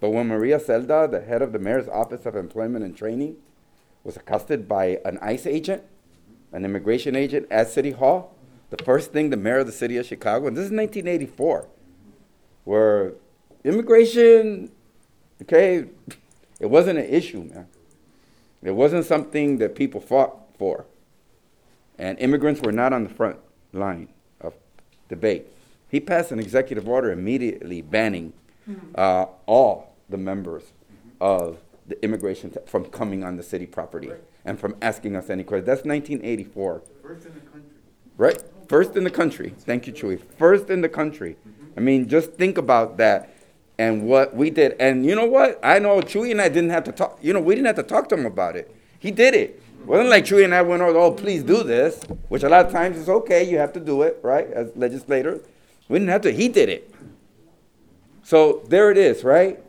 But 0.00 0.10
when 0.10 0.28
Maria 0.28 0.58
Cerda, 0.58 1.10
the 1.10 1.20
head 1.20 1.42
of 1.42 1.52
the 1.52 1.58
mayor's 1.58 1.88
office 1.88 2.26
of 2.26 2.36
employment 2.36 2.84
and 2.84 2.96
training, 2.96 3.36
was 4.04 4.16
accosted 4.16 4.68
by 4.68 5.00
an 5.04 5.18
ICE 5.20 5.46
agent, 5.46 5.82
an 6.52 6.64
immigration 6.64 7.16
agent 7.16 7.46
at 7.50 7.68
City 7.68 7.90
Hall, 7.90 8.34
the 8.70 8.82
first 8.84 9.12
thing 9.12 9.30
the 9.30 9.36
mayor 9.36 9.58
of 9.58 9.66
the 9.66 9.72
city 9.72 9.96
of 9.96 10.06
Chicago, 10.06 10.46
and 10.46 10.56
this 10.56 10.64
is 10.64 10.70
1984, 10.70 11.68
where 12.64 13.14
immigration, 13.64 14.70
okay, 15.42 15.86
it 16.60 16.66
wasn't 16.66 16.98
an 16.98 17.06
issue, 17.06 17.42
man. 17.42 17.66
It 18.62 18.72
wasn't 18.72 19.04
something 19.04 19.58
that 19.58 19.74
people 19.74 20.00
fought 20.00 20.36
for. 20.58 20.86
And 21.98 22.18
immigrants 22.18 22.60
were 22.60 22.72
not 22.72 22.92
on 22.92 23.04
the 23.04 23.10
front 23.10 23.38
line 23.72 24.08
of 24.40 24.54
debate. 25.08 25.46
He 25.88 26.00
passed 26.00 26.32
an 26.32 26.38
executive 26.38 26.88
order 26.88 27.10
immediately 27.10 27.80
banning 27.82 28.32
uh, 28.94 29.26
all 29.46 29.94
the 30.08 30.16
members 30.16 30.72
of 31.20 31.58
the 31.86 32.02
immigration 32.04 32.50
t- 32.50 32.58
from 32.66 32.84
coming 32.86 33.22
on 33.22 33.36
the 33.36 33.42
city 33.42 33.66
property 33.66 34.10
and 34.44 34.58
from 34.58 34.76
asking 34.82 35.14
us 35.14 35.30
any 35.30 35.44
questions. 35.44 35.66
That's 35.66 35.84
1984. 35.84 36.82
First 37.02 37.26
in 37.26 37.34
the 37.34 37.40
country. 37.40 37.70
Right? 38.16 38.42
First 38.68 38.96
in 38.96 39.04
the 39.04 39.10
country. 39.10 39.54
Thank 39.58 39.86
you, 39.86 39.92
Chuy. 39.92 40.20
First 40.38 40.68
in 40.70 40.80
the 40.80 40.88
country. 40.88 41.36
I 41.76 41.80
mean, 41.80 42.08
just 42.08 42.32
think 42.32 42.58
about 42.58 42.96
that 42.96 43.35
and 43.78 44.06
what 44.06 44.34
we 44.34 44.50
did. 44.50 44.76
And 44.80 45.04
you 45.04 45.14
know 45.14 45.26
what? 45.26 45.60
I 45.62 45.78
know 45.78 46.00
Chuy 46.00 46.30
and 46.30 46.40
I 46.40 46.48
didn't 46.48 46.70
have 46.70 46.84
to 46.84 46.92
talk. 46.92 47.18
You 47.20 47.32
know, 47.32 47.40
we 47.40 47.54
didn't 47.54 47.66
have 47.66 47.76
to 47.76 47.82
talk 47.82 48.08
to 48.10 48.14
him 48.14 48.26
about 48.26 48.56
it. 48.56 48.74
He 48.98 49.10
did 49.10 49.34
it. 49.34 49.62
It 49.80 49.86
wasn't 49.86 50.08
like 50.08 50.24
Chuy 50.24 50.44
and 50.44 50.54
I 50.54 50.62
went, 50.62 50.82
oh, 50.82 51.12
please 51.12 51.42
do 51.42 51.62
this, 51.62 52.02
which 52.28 52.42
a 52.42 52.48
lot 52.48 52.66
of 52.66 52.72
times 52.72 52.96
is 52.96 53.08
okay. 53.08 53.48
You 53.48 53.58
have 53.58 53.72
to 53.74 53.80
do 53.80 54.02
it, 54.02 54.18
right? 54.22 54.50
As 54.50 54.70
legislators. 54.74 55.46
We 55.88 55.98
didn't 55.98 56.10
have 56.10 56.22
to. 56.22 56.32
He 56.32 56.48
did 56.48 56.68
it. 56.68 56.92
So 58.22 58.64
there 58.68 58.90
it 58.90 58.98
is, 58.98 59.22
right? 59.22 59.62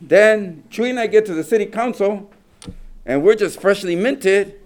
Then 0.00 0.64
Chuy 0.70 0.90
and 0.90 0.98
I 0.98 1.06
get 1.06 1.26
to 1.26 1.34
the 1.34 1.44
city 1.44 1.66
council, 1.66 2.30
and 3.06 3.22
we're 3.22 3.36
just 3.36 3.60
freshly 3.60 3.94
minted, 3.94 4.60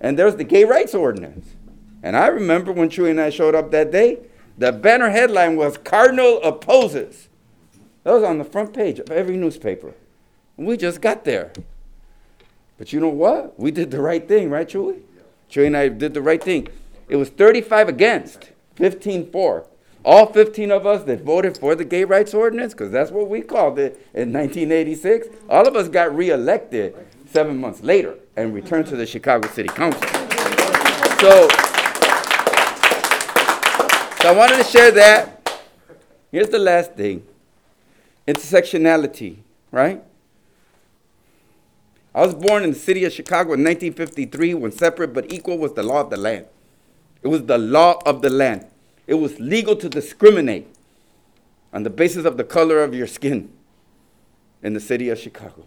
and 0.00 0.18
there's 0.18 0.36
the 0.36 0.44
gay 0.44 0.64
rights 0.64 0.94
ordinance. 0.94 1.54
And 2.02 2.16
I 2.16 2.26
remember 2.26 2.72
when 2.72 2.90
Chuy 2.90 3.10
and 3.10 3.20
I 3.20 3.30
showed 3.30 3.54
up 3.54 3.70
that 3.70 3.90
day, 3.90 4.18
the 4.56 4.72
banner 4.72 5.10
headline 5.10 5.56
was 5.56 5.78
Cardinal 5.78 6.42
opposes. 6.42 7.27
That 8.08 8.14
was 8.14 8.24
on 8.24 8.38
the 8.38 8.44
front 8.44 8.72
page 8.72 8.98
of 9.00 9.10
every 9.10 9.36
newspaper. 9.36 9.92
We 10.56 10.78
just 10.78 11.02
got 11.02 11.26
there. 11.26 11.52
But 12.78 12.90
you 12.90 13.00
know 13.00 13.10
what? 13.10 13.60
We 13.60 13.70
did 13.70 13.90
the 13.90 14.00
right 14.00 14.26
thing, 14.26 14.48
right, 14.48 14.66
Chuy? 14.66 15.02
Chuy 15.50 15.66
and 15.66 15.76
I 15.76 15.88
did 15.88 16.14
the 16.14 16.22
right 16.22 16.42
thing. 16.42 16.68
It 17.10 17.16
was 17.16 17.28
35 17.28 17.86
against, 17.90 18.52
15 18.76 19.30
for. 19.30 19.66
All 20.06 20.32
15 20.32 20.70
of 20.70 20.86
us 20.86 21.04
that 21.04 21.20
voted 21.20 21.58
for 21.58 21.74
the 21.74 21.84
gay 21.84 22.04
rights 22.04 22.32
ordinance, 22.32 22.72
because 22.72 22.90
that's 22.90 23.10
what 23.10 23.28
we 23.28 23.42
called 23.42 23.78
it 23.78 23.96
in 24.14 24.32
1986, 24.32 25.28
all 25.50 25.68
of 25.68 25.76
us 25.76 25.90
got 25.90 26.16
reelected 26.16 26.96
seven 27.30 27.58
months 27.58 27.82
later 27.82 28.14
and 28.38 28.54
returned 28.54 28.86
to 28.86 28.96
the 28.96 29.04
Chicago 29.04 29.46
City 29.48 29.68
Council. 29.68 30.08
So, 31.20 31.46
so 34.16 34.28
I 34.30 34.34
wanted 34.34 34.56
to 34.56 34.64
share 34.64 34.92
that. 34.92 35.62
Here's 36.32 36.48
the 36.48 36.58
last 36.58 36.94
thing 36.94 37.26
intersectionality, 38.28 39.38
right? 39.72 40.04
I 42.14 42.26
was 42.26 42.34
born 42.34 42.62
in 42.62 42.70
the 42.70 42.78
city 42.78 43.04
of 43.04 43.12
Chicago 43.12 43.54
in 43.54 43.64
1953 43.64 44.54
when 44.54 44.70
separate 44.70 45.14
but 45.14 45.32
equal 45.32 45.56
was 45.56 45.72
the 45.72 45.82
law 45.82 46.02
of 46.02 46.10
the 46.10 46.16
land. 46.16 46.46
It 47.22 47.28
was 47.28 47.46
the 47.46 47.58
law 47.58 48.00
of 48.04 48.22
the 48.22 48.30
land. 48.30 48.66
It 49.06 49.14
was 49.14 49.40
legal 49.40 49.74
to 49.76 49.88
discriminate 49.88 50.68
on 51.72 51.82
the 51.82 51.90
basis 51.90 52.24
of 52.24 52.36
the 52.36 52.44
color 52.44 52.82
of 52.82 52.94
your 52.94 53.06
skin 53.06 53.50
in 54.62 54.74
the 54.74 54.80
city 54.80 55.08
of 55.08 55.18
Chicago. 55.18 55.66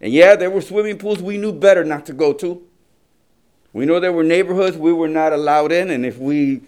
And 0.00 0.12
yeah, 0.12 0.36
there 0.36 0.50
were 0.50 0.60
swimming 0.60 0.98
pools 0.98 1.22
we 1.22 1.38
knew 1.38 1.52
better 1.52 1.84
not 1.84 2.04
to 2.06 2.12
go 2.12 2.32
to. 2.34 2.62
We 3.72 3.86
know 3.86 3.98
there 3.98 4.12
were 4.12 4.24
neighborhoods 4.24 4.76
we 4.76 4.92
were 4.92 5.08
not 5.08 5.32
allowed 5.32 5.72
in, 5.72 5.90
and 5.90 6.04
if 6.04 6.18
we, 6.18 6.62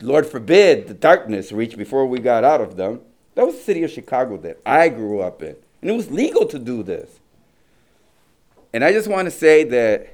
Lord 0.00 0.26
forbid, 0.26 0.88
the 0.88 0.94
darkness 0.94 1.52
reached 1.52 1.76
before 1.76 2.06
we 2.06 2.20
got 2.20 2.44
out 2.44 2.60
of 2.60 2.76
them, 2.76 3.00
that 3.38 3.46
was 3.46 3.54
the 3.54 3.62
city 3.62 3.84
of 3.84 3.90
Chicago 3.92 4.36
that 4.38 4.58
I 4.66 4.88
grew 4.88 5.20
up 5.20 5.44
in. 5.44 5.54
And 5.80 5.88
it 5.88 5.92
was 5.92 6.10
legal 6.10 6.44
to 6.46 6.58
do 6.58 6.82
this. 6.82 7.20
And 8.72 8.82
I 8.82 8.90
just 8.90 9.06
want 9.06 9.26
to 9.26 9.30
say 9.30 9.62
that 9.62 10.12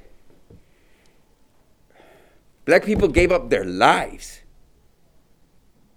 black 2.65 2.85
people 2.85 3.07
gave 3.07 3.31
up 3.31 3.49
their 3.49 3.65
lives 3.65 4.41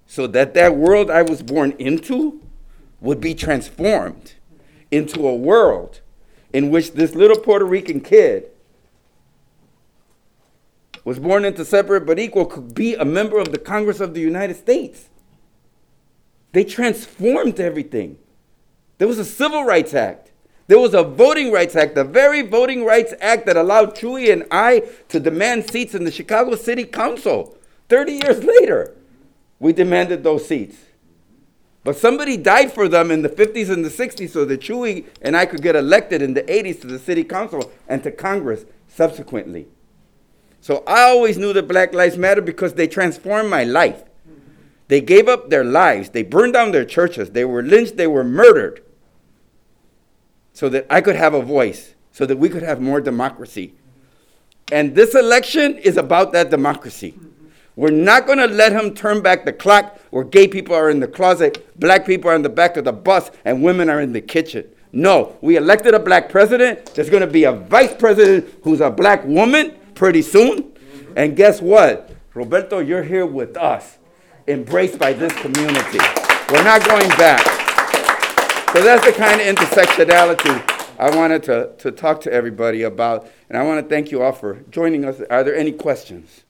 so 0.07 0.27
that 0.29 0.55
that 0.55 0.75
world 0.75 1.11
I 1.11 1.21
was 1.21 1.43
born 1.43 1.73
into 1.73 2.41
would 3.03 3.21
be 3.21 3.35
transformed 3.35 4.33
into 4.91 5.29
a 5.29 5.35
world 5.35 6.01
in 6.55 6.71
which 6.71 6.93
this 6.93 7.15
little 7.15 7.39
Puerto 7.39 7.67
Rican 7.67 8.01
kid 8.01 8.49
was 11.05 11.19
born 11.19 11.45
into 11.45 11.63
separate 11.63 12.07
but 12.07 12.19
equal 12.19 12.47
could 12.47 12.75
be 12.75 12.95
a 12.95 13.05
member 13.05 13.39
of 13.39 13.53
the 13.53 13.59
Congress 13.59 14.01
of 14.01 14.15
the 14.15 14.21
United 14.23 14.57
States. 14.57 15.11
They 16.53 16.65
transformed 16.65 17.61
everything. 17.61 18.19
There 18.99 19.09
was 19.09 19.19
a 19.19 19.25
Civil 19.25 19.65
Rights 19.65 19.95
Act 19.95 20.29
There 20.69 20.79
was 20.79 20.93
a 20.93 21.03
Voting 21.03 21.51
Rights 21.51 21.75
Act, 21.75 21.95
the 21.95 22.05
very 22.05 22.43
Voting 22.43 22.85
Rights 22.85 23.15
Act 23.21 23.47
that 23.47 23.57
allowed 23.57 23.97
Chuy 23.97 24.31
and 24.31 24.45
I 24.51 24.83
to 25.09 25.19
demand 25.19 25.71
seats 25.71 25.95
in 25.95 26.05
the 26.05 26.11
Chicago 26.11 26.57
City 26.57 26.85
Council. 26.85 27.57
30 27.89 28.13
years 28.13 28.45
later, 28.45 28.95
we 29.59 29.73
demanded 29.73 30.23
those 30.23 30.47
seats. 30.47 30.77
But 31.85 31.97
somebody 31.97 32.37
died 32.37 32.71
for 32.71 32.87
them 32.87 33.11
in 33.11 33.23
the 33.23 33.31
50s 33.31 33.71
and 33.71 33.83
the 33.83 33.89
60s 33.89 34.29
so 34.29 34.45
that 34.45 34.61
Chuy 34.61 35.07
and 35.23 35.35
I 35.39 35.47
could 35.47 35.63
get 35.63 35.75
elected 35.75 36.21
in 36.21 36.35
the 36.35 36.43
80s 36.43 36.83
to 36.83 36.87
the 36.87 36.99
city 36.99 37.25
council 37.25 37.73
and 37.89 38.03
to 38.03 38.11
Congress 38.11 38.67
subsequently. 38.89 39.69
So 40.61 40.85
I 40.87 41.03
always 41.05 41.39
knew 41.39 41.55
that 41.55 41.67
Black 41.67 41.95
Lives 41.95 42.19
Matter 42.19 42.43
because 42.43 42.75
they 42.75 42.89
transformed 42.89 43.49
my 43.49 43.65
life. 43.65 44.03
They 44.89 45.01
gave 45.01 45.29
up 45.29 45.51
their 45.51 45.65
lives, 45.65 46.11
they 46.11 46.23
burned 46.23 46.55
down 46.55 46.73
their 46.73 46.85
churches, 46.85 47.31
they 47.31 47.45
were 47.45 47.63
lynched, 47.63 47.97
they 47.97 48.07
were 48.07 48.25
murdered 48.25 48.83
so 50.53 50.69
that 50.71 50.87
I 50.91 51.01
could 51.01 51.15
have 51.15 51.35
a 51.35 51.43
voice, 51.43 51.95
so 52.11 52.27
that 52.27 52.37
we 52.37 52.49
could 52.49 52.63
have 52.63 52.81
more 52.81 53.01
democracy. 53.01 53.75
And 54.73 54.95
this 54.95 55.15
election 55.15 55.77
is 55.79 55.97
about 55.97 56.33
that 56.33 56.51
democracy. 56.51 57.15
We're 57.77 57.91
not 57.91 58.27
going 58.27 58.39
to 58.39 58.49
let 58.49 58.73
him 58.73 58.93
turn 58.95 59.23
back 59.23 59.45
the 59.45 59.53
clock 59.53 60.01
where 60.11 60.25
gay 60.25 60.49
people 60.49 60.75
are 60.75 60.91
in 60.91 60.99
the 60.99 61.07
closet, 61.07 61.79
black 61.79 62.05
people 62.05 62.31
are 62.31 62.35
in 62.35 62.43
the 62.43 62.49
back 62.49 62.77
of 62.77 62.85
the 62.85 62.93
bus, 62.93 63.31
and 63.45 63.63
women 63.63 63.89
are 63.89 64.01
in 64.01 64.13
the 64.13 64.21
kitchen. 64.21 64.69
No, 64.91 65.37
we 65.43 65.57
elected 65.57 65.95
a 65.95 65.99
black 66.01 66.29
president. 66.29 66.87
There's 66.95 67.11
going 67.11 67.21
to 67.21 67.27
be 67.27 67.45
a 67.45 67.53
vice 67.53 67.95
president 67.95 68.53
who's 68.63 68.81
a 68.81 68.91
black 68.91 69.25
woman 69.25 69.77
pretty 69.95 70.23
soon. 70.23 70.73
And 71.15 71.37
guess 71.37 71.61
what? 71.61 72.11
Roberto, 72.35 72.79
you're 72.79 73.03
here 73.03 73.27
with 73.27 73.57
us, 73.57 73.98
embraced 74.49 74.99
by 74.99 75.13
this 75.13 75.33
community. 75.35 75.99
We're 76.51 76.65
not 76.65 76.85
going 76.85 77.09
back. 77.11 77.45
So 78.73 78.83
that's 78.83 79.05
the 79.05 79.13
kind 79.13 79.41
of 79.41 79.47
intersectionality 79.47 80.99
I 80.99 81.15
wanted 81.15 81.43
to, 81.45 81.73
to 81.79 81.93
talk 81.93 82.21
to 82.23 82.33
everybody 82.33 82.83
about. 82.83 83.29
And 83.49 83.59
I 83.59 83.63
want 83.63 83.83
to 83.83 83.89
thank 83.89 84.11
you 84.11 84.23
all 84.23 84.33
for 84.33 84.63
joining 84.71 85.05
us. 85.05 85.21
Are 85.31 85.45
there 85.45 85.55
any 85.55 85.73
questions? 85.73 86.45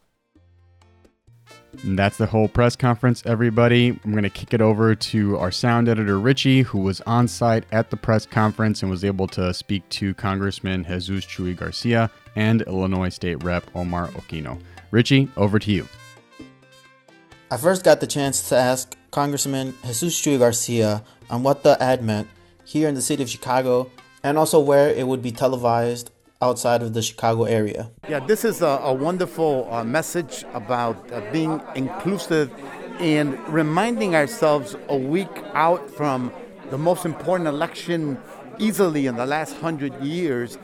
And 1.82 1.98
that's 1.98 2.16
the 2.16 2.26
whole 2.26 2.48
press 2.48 2.76
conference, 2.76 3.22
everybody. 3.26 3.98
I'm 4.04 4.12
going 4.12 4.22
to 4.22 4.30
kick 4.30 4.54
it 4.54 4.60
over 4.60 4.94
to 4.94 5.36
our 5.36 5.50
sound 5.50 5.88
editor, 5.88 6.18
Richie, 6.18 6.62
who 6.62 6.78
was 6.78 7.00
on 7.02 7.28
site 7.28 7.64
at 7.72 7.90
the 7.90 7.96
press 7.96 8.26
conference 8.26 8.82
and 8.82 8.90
was 8.90 9.04
able 9.04 9.26
to 9.28 9.52
speak 9.52 9.88
to 9.90 10.14
Congressman 10.14 10.84
Jesus 10.84 11.26
Chuy 11.26 11.56
Garcia 11.56 12.10
and 12.36 12.62
Illinois 12.62 13.10
State 13.10 13.42
Rep 13.44 13.64
Omar 13.74 14.08
Aquino. 14.08 14.60
Richie, 14.90 15.28
over 15.36 15.58
to 15.58 15.70
you. 15.70 15.86
I 17.50 17.56
first 17.56 17.82
got 17.82 18.00
the 18.00 18.06
chance 18.06 18.46
to 18.50 18.56
ask 18.56 18.94
Congressman 19.10 19.72
Jesus 19.82 20.20
Chuy 20.20 20.38
Garcia 20.38 21.02
on 21.30 21.42
what 21.42 21.62
the 21.62 21.82
ad 21.82 22.02
meant 22.02 22.28
here 22.66 22.90
in 22.90 22.94
the 22.94 23.00
city 23.00 23.22
of 23.22 23.30
Chicago 23.30 23.90
and 24.22 24.36
also 24.36 24.60
where 24.60 24.90
it 24.90 25.06
would 25.06 25.22
be 25.22 25.32
televised 25.32 26.10
outside 26.42 26.82
of 26.82 26.92
the 26.92 27.00
Chicago 27.00 27.44
area. 27.44 27.90
Yeah, 28.06 28.20
this 28.20 28.44
is 28.44 28.60
a, 28.60 28.66
a 28.66 28.92
wonderful 28.92 29.66
uh, 29.72 29.82
message 29.82 30.44
about 30.52 31.10
uh, 31.10 31.22
being 31.32 31.62
inclusive 31.74 32.52
and 33.00 33.38
reminding 33.48 34.14
ourselves 34.14 34.76
a 34.90 34.96
week 34.98 35.34
out 35.54 35.90
from 35.90 36.30
the 36.68 36.76
most 36.76 37.06
important 37.06 37.48
election 37.48 38.20
easily 38.58 39.06
in 39.06 39.16
the 39.16 39.24
last 39.24 39.56
hundred 39.56 39.98
years 40.02 40.58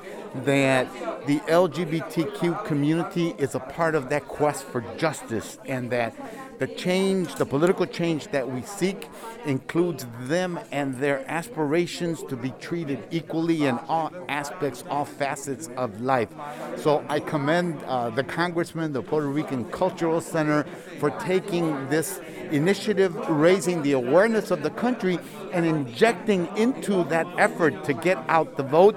that 0.45 0.87
the 1.27 1.39
LGBTQ 1.41 2.65
community 2.67 3.35
is 3.39 3.55
a 3.55 3.61
part 3.61 3.95
of 3.95 4.11
that 4.11 4.27
quest 4.27 4.65
for 4.65 4.83
justice 4.97 5.59
and 5.65 5.91
that 5.91 6.15
the 6.59 6.67
change, 6.67 7.35
the 7.37 7.47
political 7.47 7.87
change 7.87 8.29
that 8.29 8.49
we 8.49 8.63
seek, 8.63 9.09
includes 9.45 10.07
them 10.21 10.59
and 10.73 10.95
their 10.95 11.25
aspirations 11.31 12.23
to 12.25 12.37
be 12.37 12.51
treated 12.61 13.03
equally 13.11 13.67
in 13.67 13.79
all 13.89 14.13
aspects, 14.29 14.85
all 14.89 15.05
facets 15.05 15.69
of 15.77 16.01
life. 16.01 16.29
So 16.77 17.05
I 17.09 17.21
commend 17.21 17.83
uh, 17.85 18.11
the 18.11 18.25
Congressman, 18.25 18.93
the 18.93 19.03
Puerto 19.03 19.27
Rican 19.27 19.65
Cultural 19.71 20.21
Center, 20.21 20.65
for 20.99 21.11
taking 21.11 21.89
this 21.89 22.21
initiative, 22.51 23.15
raising 23.29 23.83
the 23.83 23.93
awareness 23.93 24.51
of 24.51 24.63
the 24.63 24.71
country, 24.71 25.19
and 25.53 25.67
injecting 25.67 26.49
into 26.57 27.05
that 27.05 27.27
effort 27.39 27.85
to 27.85 27.95
get 27.95 28.19
out 28.29 28.57
the 28.57 28.63
vote 28.63 28.97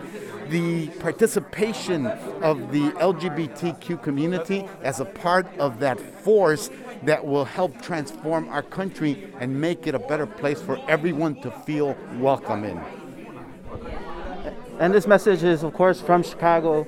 the 0.50 0.88
participation 1.00 2.08
of 2.08 2.72
the 2.72 2.92
LGBTQ 2.92 4.02
community 4.02 4.66
as 4.82 5.00
a 5.00 5.06
part 5.06 5.46
of 5.58 5.80
that 5.80 6.00
force 6.00 6.70
that 7.04 7.26
will 7.26 7.46
help 7.46 7.82
transform 7.82 8.50
our 8.50 8.62
country 8.62 9.32
and 9.40 9.60
make 9.60 9.88
it 9.88 9.96
a 9.96 10.00
better 10.00 10.26
place 10.26 10.62
for 10.62 10.80
everyone 10.90 11.42
to 11.42 11.52
feel 11.52 11.96
welcome 12.16 12.64
in. 12.64 12.80
And 14.80 14.94
this 14.94 15.08
message 15.08 15.44
is, 15.44 15.64
of 15.64 15.74
course, 15.74 16.02
from 16.02 16.24
Chicago, 16.24 16.86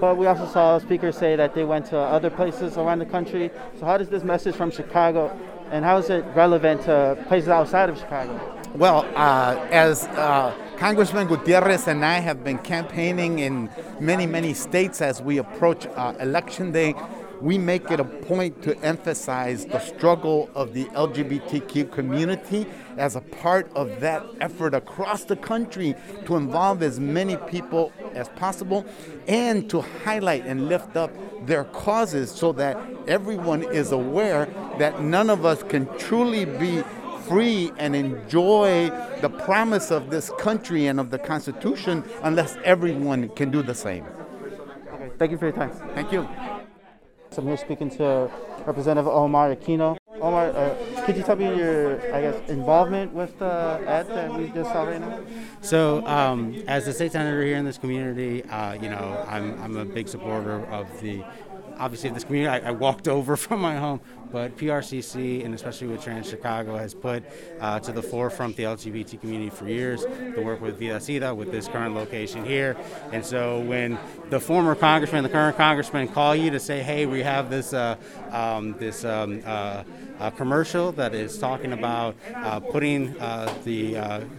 but 0.00 0.16
we 0.16 0.26
also 0.26 0.46
saw 0.46 0.78
speakers 0.78 1.16
say 1.16 1.36
that 1.36 1.54
they 1.54 1.64
went 1.64 1.86
to 1.86 1.98
other 1.98 2.30
places 2.30 2.76
around 2.76 2.98
the 3.00 3.06
country. 3.06 3.50
So, 3.78 3.86
how 3.86 3.98
does 3.98 4.08
this 4.08 4.24
message 4.24 4.54
from 4.54 4.70
Chicago 4.70 5.36
and 5.70 5.84
how 5.84 5.98
is 5.98 6.10
it 6.10 6.24
relevant 6.34 6.82
to 6.82 7.22
places 7.28 7.48
outside 7.48 7.90
of 7.90 7.98
Chicago? 7.98 8.54
Well, 8.74 9.06
uh, 9.16 9.66
as 9.70 10.04
uh, 10.08 10.54
Congressman 10.76 11.26
Gutierrez 11.26 11.88
and 11.88 12.04
I 12.04 12.18
have 12.20 12.44
been 12.44 12.58
campaigning 12.58 13.40
in 13.40 13.70
many, 13.98 14.26
many 14.26 14.54
states 14.54 15.00
as 15.00 15.20
we 15.20 15.38
approach 15.38 15.86
uh, 15.86 16.14
election 16.20 16.70
day, 16.72 16.94
we 17.40 17.58
make 17.58 17.90
it 17.90 18.00
a 18.00 18.04
point 18.04 18.62
to 18.62 18.76
emphasize 18.78 19.66
the 19.66 19.78
struggle 19.78 20.50
of 20.54 20.74
the 20.74 20.84
LGBTQ 20.86 21.90
community 21.92 22.66
as 22.96 23.16
a 23.16 23.20
part 23.20 23.70
of 23.74 24.00
that 24.00 24.24
effort 24.40 24.74
across 24.74 25.24
the 25.24 25.36
country 25.36 25.94
to 26.26 26.36
involve 26.36 26.82
as 26.82 26.98
many 26.98 27.36
people 27.36 27.92
as 28.14 28.28
possible 28.30 28.84
and 29.26 29.70
to 29.70 29.80
highlight 29.80 30.44
and 30.46 30.68
lift 30.68 30.96
up 30.96 31.10
their 31.46 31.64
causes 31.64 32.30
so 32.30 32.52
that 32.52 32.76
everyone 33.06 33.62
is 33.62 33.92
aware 33.92 34.46
that 34.78 35.02
none 35.02 35.30
of 35.30 35.44
us 35.44 35.62
can 35.62 35.86
truly 35.98 36.44
be 36.44 36.82
free 37.28 37.70
and 37.76 37.94
enjoy 37.94 38.90
the 39.20 39.28
promise 39.28 39.90
of 39.90 40.10
this 40.10 40.30
country 40.38 40.86
and 40.86 40.98
of 40.98 41.10
the 41.10 41.18
Constitution 41.18 42.02
unless 42.22 42.56
everyone 42.64 43.28
can 43.30 43.50
do 43.50 43.62
the 43.62 43.74
same. 43.74 44.04
Okay, 44.94 45.10
thank 45.18 45.30
you 45.30 45.38
for 45.38 45.46
your 45.46 45.54
time. 45.54 45.70
Thank 45.94 46.10
you. 46.10 46.26
I'm 47.36 47.46
here 47.46 47.56
speaking 47.56 47.90
to 47.90 48.30
Representative 48.66 49.06
Omar 49.06 49.54
Aquino. 49.54 49.96
Omar, 50.20 50.48
uh, 50.48 51.02
could 51.04 51.16
you 51.16 51.22
tell 51.22 51.36
me 51.36 51.44
your, 51.56 52.00
I 52.12 52.20
guess, 52.20 52.48
involvement 52.48 53.12
with 53.12 53.38
the 53.38 53.80
ad 53.86 54.08
that 54.08 54.36
we 54.36 54.48
just 54.48 54.72
saw 54.72 54.82
right 54.82 55.00
now? 55.00 55.20
So, 55.60 56.04
um, 56.06 56.60
as 56.66 56.88
a 56.88 56.92
state 56.92 57.12
senator 57.12 57.42
here 57.44 57.56
in 57.56 57.64
this 57.64 57.78
community, 57.78 58.42
uh, 58.44 58.72
you 58.72 58.88
know, 58.88 59.24
I'm, 59.28 59.60
I'm 59.62 59.76
a 59.76 59.84
big 59.84 60.08
supporter 60.08 60.66
of 60.66 61.00
the 61.00 61.22
obviously 61.78 62.10
this 62.10 62.24
community 62.24 62.48
I, 62.48 62.70
I, 62.70 62.72
walked 62.72 63.06
over 63.06 63.36
from 63.44 63.60
my 63.60 63.76
home 63.76 64.00
but 64.30 64.56
PRCC 64.56 65.44
and 65.44 65.54
especially 65.54 65.88
with 65.88 66.02
Trans 66.02 66.28
Chicago 66.28 66.76
has 66.76 66.94
put 66.94 67.24
uh, 67.60 67.80
to 67.80 67.92
the 67.92 68.02
forefront 68.02 68.56
the 68.56 68.64
LGBT 68.64 69.20
community 69.20 69.50
for 69.50 69.68
years 69.68 70.04
to 70.04 70.40
work 70.40 70.60
with 70.60 70.78
Vida 70.78 70.96
Sida 70.96 71.34
with 71.34 71.50
this 71.50 71.68
current 71.68 71.94
location 71.94 72.44
here. 72.44 72.76
And 73.12 73.24
so 73.24 73.60
when 73.60 73.98
the 74.30 74.40
former 74.40 74.74
congressman, 74.74 75.22
the 75.22 75.28
current 75.28 75.56
congressman, 75.56 76.08
call 76.08 76.34
you 76.34 76.50
to 76.50 76.60
say, 76.60 76.82
"Hey, 76.82 77.06
we 77.06 77.22
have 77.22 77.50
this 77.50 77.72
uh, 77.72 77.96
um, 78.30 78.74
this." 78.78 79.04
Um, 79.04 79.42
uh, 79.44 79.84
uh, 80.18 80.30
commercial 80.30 80.90
that 80.90 81.14
is 81.14 81.38
talking 81.38 81.72
about 81.72 82.16
uh, 82.34 82.58
putting 82.58 83.16
uh, 83.20 83.52
the 83.64 83.92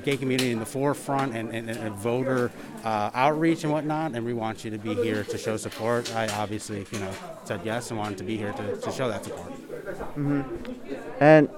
gay 0.03 0.17
community 0.17 0.51
in 0.51 0.59
the 0.59 0.65
forefront 0.65 1.33
and, 1.33 1.55
and, 1.55 1.69
and 1.69 1.95
voter 1.95 2.51
outreach 2.83 3.63
and 3.63 3.71
whatnot. 3.71 4.13
And 4.13 4.25
we 4.25 4.33
want 4.33 4.65
you 4.65 4.71
to 4.71 4.77
be 4.77 4.93
here 4.93 5.23
to 5.23 5.37
show 5.37 5.55
support. 5.55 6.13
I 6.15 6.27
obviously, 6.35 6.85
you 6.91 6.99
know, 6.99 7.11
said 7.45 7.61
yes 7.63 7.91
and 7.91 7.99
wanted 7.99 8.17
to 8.17 8.25
be 8.25 8.35
here 8.35 8.51
to, 8.51 8.77
to 8.77 8.91
show 8.91 9.07
that 9.07 9.23
support. 9.23 9.68
Mm-hmm. 10.15 11.23
And 11.23 11.49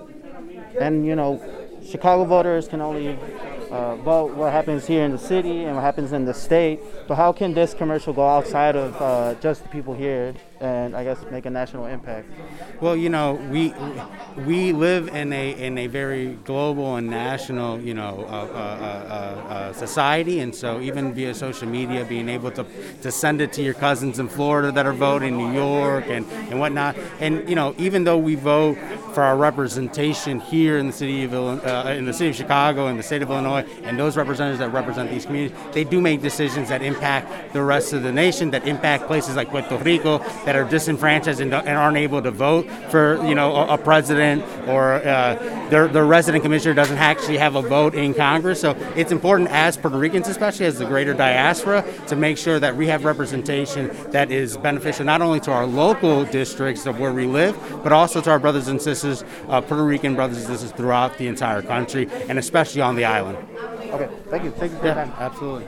and 0.79 1.05
you 1.05 1.15
know, 1.15 1.41
Chicago 1.85 2.25
voters 2.25 2.67
can 2.67 2.81
only 2.81 3.17
uh, 3.69 3.95
vote 3.97 4.33
what 4.33 4.51
happens 4.51 4.85
here 4.87 5.03
in 5.03 5.11
the 5.11 5.17
city 5.17 5.63
and 5.63 5.75
what 5.75 5.83
happens 5.83 6.13
in 6.13 6.25
the 6.25 6.33
state. 6.33 6.79
But 7.07 7.15
how 7.15 7.31
can 7.31 7.53
this 7.53 7.73
commercial 7.73 8.13
go 8.13 8.27
outside 8.27 8.75
of 8.75 9.01
uh, 9.01 9.35
just 9.41 9.63
the 9.63 9.69
people 9.69 9.93
here 9.93 10.33
and 10.61 10.95
I 10.95 11.03
guess 11.03 11.17
make 11.31 11.45
a 11.45 11.49
national 11.49 11.87
impact? 11.87 12.29
Well, 12.79 12.95
you 12.95 13.09
know, 13.09 13.33
we 13.49 13.73
we 14.45 14.71
live 14.71 15.07
in 15.09 15.33
a 15.33 15.51
in 15.59 15.77
a 15.77 15.87
very 15.87 16.33
global 16.45 16.95
and 16.95 17.09
national, 17.09 17.81
you 17.81 17.93
know, 17.93 18.25
uh, 18.29 18.31
uh, 18.31 18.55
uh, 18.55 19.53
uh 19.53 19.73
society, 19.73 20.39
and 20.39 20.55
so 20.55 20.79
even 20.79 21.13
via 21.13 21.33
social 21.33 21.67
media, 21.67 22.05
being 22.05 22.29
able 22.29 22.51
to 22.51 22.65
to 23.01 23.11
send 23.11 23.41
it 23.41 23.51
to 23.53 23.63
your 23.63 23.73
cousins 23.73 24.19
in 24.19 24.29
Florida 24.29 24.71
that 24.71 24.85
are 24.85 24.93
voting, 24.93 25.35
New 25.35 25.51
York, 25.51 26.05
and 26.07 26.25
and 26.31 26.59
whatnot, 26.59 26.95
and 27.19 27.49
you 27.49 27.55
know, 27.55 27.73
even 27.77 28.03
though 28.03 28.17
we 28.17 28.35
vote 28.35 28.77
for 29.13 29.23
our 29.23 29.35
representation 29.35 30.39
here 30.39 30.77
in 30.77 30.87
the 30.87 30.93
city 30.93 31.23
of 31.23 31.33
uh, 31.33 31.93
in 31.97 32.05
the 32.05 32.13
city 32.13 32.29
of 32.29 32.35
Chicago 32.35 32.87
and 32.87 32.97
the 32.97 33.03
state 33.03 33.21
of 33.21 33.29
Illinois, 33.29 33.65
and 33.83 33.99
those 33.99 34.15
representatives 34.15 34.59
that 34.59 34.71
represent 34.71 35.09
these 35.09 35.25
communities, 35.25 35.57
they 35.73 35.83
do 35.83 35.99
make 35.99 36.21
decisions 36.21 36.69
that 36.69 36.81
impact 36.81 37.53
the 37.53 37.61
rest 37.61 37.93
of 37.93 38.03
the 38.03 38.11
nation, 38.11 38.51
that 38.51 38.67
impact 38.67 39.07
places 39.07 39.35
like 39.35 39.49
Puerto 39.49 39.77
Rico, 39.77 40.19
that 40.45 40.50
that 40.51 40.59
are 40.59 40.69
disenfranchised 40.69 41.39
and, 41.39 41.53
and 41.53 41.69
aren't 41.69 41.95
able 41.95 42.21
to 42.21 42.29
vote 42.29 42.69
for 42.89 43.25
you 43.25 43.33
know 43.33 43.55
a, 43.55 43.75
a 43.75 43.77
president 43.77 44.43
or 44.67 44.95
uh, 44.95 45.35
their 45.69 45.87
their 45.87 46.05
resident 46.05 46.43
commissioner 46.43 46.73
doesn't 46.73 46.97
actually 46.97 47.37
have 47.37 47.55
a 47.55 47.61
vote 47.61 47.95
in 47.95 48.13
Congress. 48.13 48.59
So 48.59 48.71
it's 48.97 49.13
important 49.13 49.49
as 49.49 49.77
Puerto 49.77 49.97
Ricans, 49.97 50.27
especially 50.27 50.65
as 50.65 50.77
the 50.77 50.85
greater 50.85 51.13
diaspora, 51.13 51.85
to 52.07 52.17
make 52.17 52.37
sure 52.37 52.59
that 52.59 52.75
we 52.75 52.87
have 52.87 53.05
representation 53.05 53.89
that 54.11 54.29
is 54.29 54.57
beneficial 54.57 55.05
not 55.05 55.21
only 55.21 55.39
to 55.41 55.51
our 55.51 55.65
local 55.65 56.25
districts 56.25 56.85
of 56.85 56.99
where 56.99 57.13
we 57.13 57.25
live, 57.25 57.57
but 57.81 57.93
also 57.93 58.19
to 58.19 58.29
our 58.29 58.39
brothers 58.39 58.67
and 58.67 58.81
sisters, 58.81 59.23
uh, 59.47 59.61
Puerto 59.61 59.85
Rican 59.85 60.15
brothers 60.15 60.39
and 60.39 60.47
sisters 60.47 60.71
throughout 60.73 61.17
the 61.17 61.27
entire 61.27 61.61
country, 61.61 62.09
and 62.27 62.37
especially 62.37 62.81
on 62.81 62.97
the 62.97 63.05
island. 63.05 63.37
Okay, 63.93 64.09
thank 64.29 64.43
you. 64.43 64.51
Thank 64.51 64.73
you 64.73 64.79
for 64.79 64.85
Yeah, 64.85 64.95
time. 64.95 65.13
absolutely. 65.17 65.65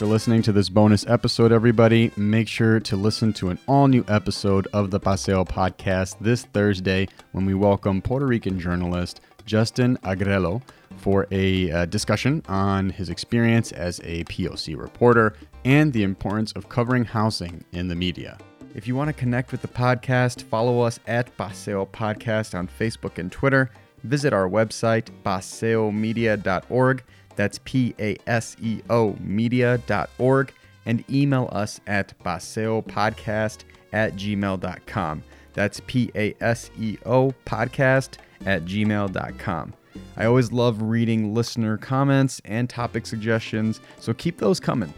For 0.00 0.06
listening 0.06 0.40
to 0.44 0.52
this 0.52 0.70
bonus 0.70 1.06
episode, 1.06 1.52
everybody. 1.52 2.10
Make 2.16 2.48
sure 2.48 2.80
to 2.80 2.96
listen 2.96 3.34
to 3.34 3.50
an 3.50 3.58
all 3.68 3.86
new 3.86 4.02
episode 4.08 4.66
of 4.72 4.90
the 4.90 4.98
Paseo 4.98 5.44
podcast 5.44 6.16
this 6.22 6.46
Thursday 6.46 7.06
when 7.32 7.44
we 7.44 7.52
welcome 7.52 8.00
Puerto 8.00 8.24
Rican 8.24 8.58
journalist 8.58 9.20
Justin 9.44 9.98
Agrelo 9.98 10.62
for 10.96 11.26
a 11.30 11.70
uh, 11.70 11.84
discussion 11.84 12.42
on 12.48 12.88
his 12.88 13.10
experience 13.10 13.72
as 13.72 14.00
a 14.02 14.24
POC 14.24 14.74
reporter 14.74 15.34
and 15.66 15.92
the 15.92 16.02
importance 16.02 16.52
of 16.52 16.70
covering 16.70 17.04
housing 17.04 17.62
in 17.72 17.86
the 17.86 17.94
media. 17.94 18.38
If 18.74 18.88
you 18.88 18.96
want 18.96 19.08
to 19.08 19.12
connect 19.12 19.52
with 19.52 19.60
the 19.60 19.68
podcast, 19.68 20.44
follow 20.44 20.80
us 20.80 20.98
at 21.08 21.36
Paseo 21.36 21.84
Podcast 21.84 22.58
on 22.58 22.68
Facebook 22.68 23.18
and 23.18 23.30
Twitter. 23.30 23.70
Visit 24.04 24.32
our 24.32 24.48
website, 24.48 25.08
paseomedia.org. 25.26 27.04
That's 27.36 27.58
P 27.64 27.94
A 27.98 28.16
S 28.26 28.56
E 28.60 28.80
O 28.90 29.16
media.org. 29.20 30.52
And 30.86 31.04
email 31.10 31.48
us 31.52 31.80
at 31.86 32.18
paseopodcast 32.24 33.64
at 33.92 34.14
gmail.com. 34.14 35.22
That's 35.52 35.80
P 35.86 36.10
A 36.14 36.34
S 36.40 36.70
E 36.78 36.96
O 37.04 37.34
podcast 37.44 38.16
at 38.46 38.64
gmail.com. 38.64 39.74
I 40.16 40.24
always 40.24 40.52
love 40.52 40.82
reading 40.82 41.34
listener 41.34 41.76
comments 41.76 42.40
and 42.44 42.68
topic 42.68 43.06
suggestions, 43.06 43.80
so 43.98 44.14
keep 44.14 44.38
those 44.38 44.60
coming. 44.60 44.92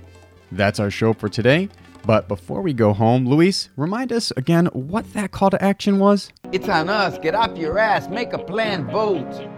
That's 0.51 0.79
our 0.81 0.91
show 0.91 1.13
for 1.15 1.29
today. 1.29 1.69
But 2.05 2.29
before 2.29 2.63
we 2.63 2.73
go 2.73 2.93
home, 2.93 3.27
Luis, 3.27 3.69
remind 3.77 4.13
us 4.13 4.33
again 4.37 4.67
what 4.67 5.11
that 5.15 5.31
call 5.31 5.51
to 5.51 5.63
action 5.63 5.99
was. 5.99 6.33
It's 6.51 6.69
on 6.69 6.91
us. 6.91 7.19
Get 7.19 7.35
off 7.35 7.57
your 7.57 7.79
ass. 7.79 8.09
Make 8.09 8.33
a 8.33 8.39
plan. 8.39 8.91
Vote. 8.91 9.52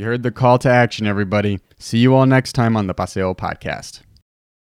You 0.00 0.06
heard 0.06 0.22
the 0.22 0.30
call 0.30 0.58
to 0.60 0.70
action, 0.70 1.06
everybody. 1.06 1.60
See 1.78 1.98
you 1.98 2.14
all 2.14 2.24
next 2.24 2.54
time 2.54 2.74
on 2.74 2.86
the 2.86 2.94
Paseo 2.94 3.34
Podcast. 3.34 4.00